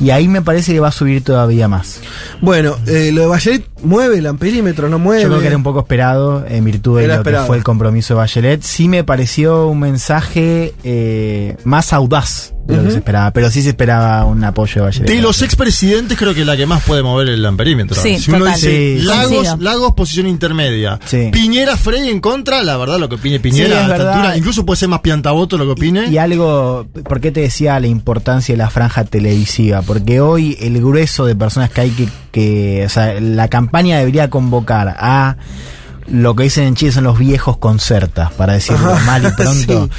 Y 0.00 0.10
ahí 0.10 0.28
me 0.28 0.40
parece 0.42 0.72
que 0.72 0.80
va 0.80 0.88
a 0.88 0.92
subir 0.92 1.22
todavía 1.22 1.68
más. 1.68 2.00
Bueno, 2.40 2.76
eh, 2.86 3.10
lo 3.12 3.22
de 3.22 3.26
Bachelet 3.26 3.68
mueve 3.82 4.18
el 4.18 4.26
amperímetro, 4.26 4.88
no 4.88 4.98
mueve. 4.98 5.22
Yo 5.22 5.28
creo 5.28 5.40
que 5.40 5.46
era 5.48 5.56
un 5.56 5.62
poco 5.62 5.80
esperado 5.80 6.44
en 6.48 6.64
virtud 6.64 6.98
de 6.98 7.04
Era 7.04 7.14
lo 7.14 7.20
esperado. 7.20 7.44
que 7.44 7.48
fue 7.48 7.56
el 7.58 7.64
compromiso 7.64 8.14
de 8.14 8.18
Bachelet. 8.18 8.62
Sí 8.62 8.88
me 8.88 9.04
pareció 9.04 9.66
un 9.66 9.80
mensaje 9.80 10.74
eh, 10.84 11.56
más 11.64 11.92
audaz 11.92 12.54
de 12.66 12.76
lo 12.76 12.82
que 12.82 12.86
Ujú. 12.86 12.92
se 12.92 12.98
esperaba, 12.98 13.30
pero 13.32 13.50
sí 13.50 13.62
se 13.62 13.70
esperaba 13.70 14.24
un 14.26 14.44
apoyo 14.44 14.74
de 14.76 14.80
Bachelet. 14.82 15.08
De 15.10 15.20
los 15.20 15.42
expresidentes 15.42 16.16
creo 16.16 16.34
que 16.34 16.44
la 16.44 16.56
que 16.56 16.66
más 16.66 16.82
puede 16.84 17.02
mover 17.02 17.28
el 17.28 17.44
amperímetro. 17.44 18.00
Sí, 18.00 18.18
si 18.18 18.30
uno 18.30 18.40
total. 18.40 18.54
dice 18.54 18.98
Sí. 19.00 19.02
Lagos. 19.04 19.58
Lagos, 19.60 19.94
posición 19.94 20.26
intermedia. 20.28 20.98
Sí. 21.04 21.30
Piñera, 21.32 21.76
Frey 21.76 22.08
en 22.08 22.20
contra, 22.20 22.62
la 22.62 22.76
verdad 22.76 22.98
lo 22.98 23.08
que 23.08 23.16
opine 23.16 23.40
Piñera 23.40 23.66
Sí, 23.68 23.72
es 23.72 23.78
a 24.00 24.10
altura, 24.10 24.36
incluso 24.36 24.64
puede 24.64 24.76
ser 24.78 24.88
más 24.88 25.00
piantaboto 25.00 25.58
lo 25.58 25.64
que 25.64 25.72
opine. 25.72 26.06
Y 26.10 26.18
algo, 26.18 26.86
¿por 27.08 27.20
qué 27.20 27.32
te 27.32 27.40
decía 27.40 27.80
la 27.80 27.88
importancia 27.88 28.52
de 28.52 28.58
la 28.58 28.70
franja 28.70 29.04
televisiva? 29.04 29.82
Porque 29.82 30.20
hoy 30.20 30.56
el 30.60 30.78
grueso 30.80 31.26
de 31.26 31.34
personas 31.34 31.70
que 31.70 31.80
hay 31.80 31.90
que, 31.90 32.08
que 32.30 32.84
o 32.86 32.88
sea, 32.88 33.20
la 33.20 33.48
campaña 33.48 33.98
debería 33.98 34.30
convocar 34.30 34.94
a 34.98 35.36
lo 36.08 36.34
que 36.34 36.44
dicen 36.44 36.64
en 36.64 36.74
Chile 36.74 36.92
son 36.92 37.04
los 37.04 37.18
viejos 37.18 37.56
concertas, 37.58 38.32
para 38.32 38.54
decirlo 38.54 38.92
Ajá, 38.92 39.04
mal 39.06 39.24
y 39.24 39.30
pronto. 39.36 39.84
sí. 39.86 39.90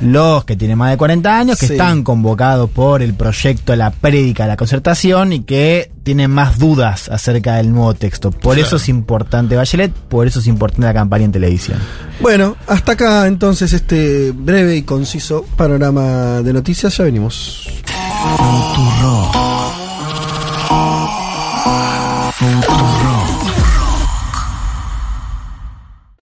Los 0.00 0.44
que 0.44 0.54
tienen 0.56 0.78
más 0.78 0.90
de 0.90 0.96
40 0.96 1.38
años, 1.38 1.58
que 1.58 1.66
Sí. 1.66 1.72
están 1.74 2.02
convocados 2.04 2.70
por 2.70 3.02
el 3.02 3.14
proyecto 3.14 3.72
de 3.72 3.78
la 3.78 3.90
prédica 3.90 4.44
de 4.44 4.48
la 4.50 4.56
concertación 4.56 5.32
y 5.32 5.40
que 5.42 5.90
tienen 6.04 6.30
más 6.30 6.58
dudas 6.58 7.08
acerca 7.08 7.56
del 7.56 7.72
nuevo 7.72 7.94
texto. 7.94 8.30
Por 8.30 8.54
Claro. 8.54 8.66
eso 8.66 8.76
es 8.76 8.88
importante 8.88 9.56
Bachelet, 9.56 9.92
por 9.92 10.26
eso 10.26 10.38
es 10.38 10.46
importante 10.46 10.86
la 10.86 10.94
campaña 10.94 11.24
en 11.24 11.32
televisión. 11.32 11.78
Bueno, 12.20 12.56
hasta 12.66 12.92
acá 12.92 13.26
entonces 13.26 13.72
este 13.72 14.32
breve 14.32 14.76
y 14.76 14.82
conciso 14.82 15.44
panorama 15.56 16.42
de 16.42 16.52
noticias. 16.52 16.96
Ya 16.96 17.04
venimos. 17.04 17.68
Futuro. 18.36 19.30
Futuro. 22.38 23.07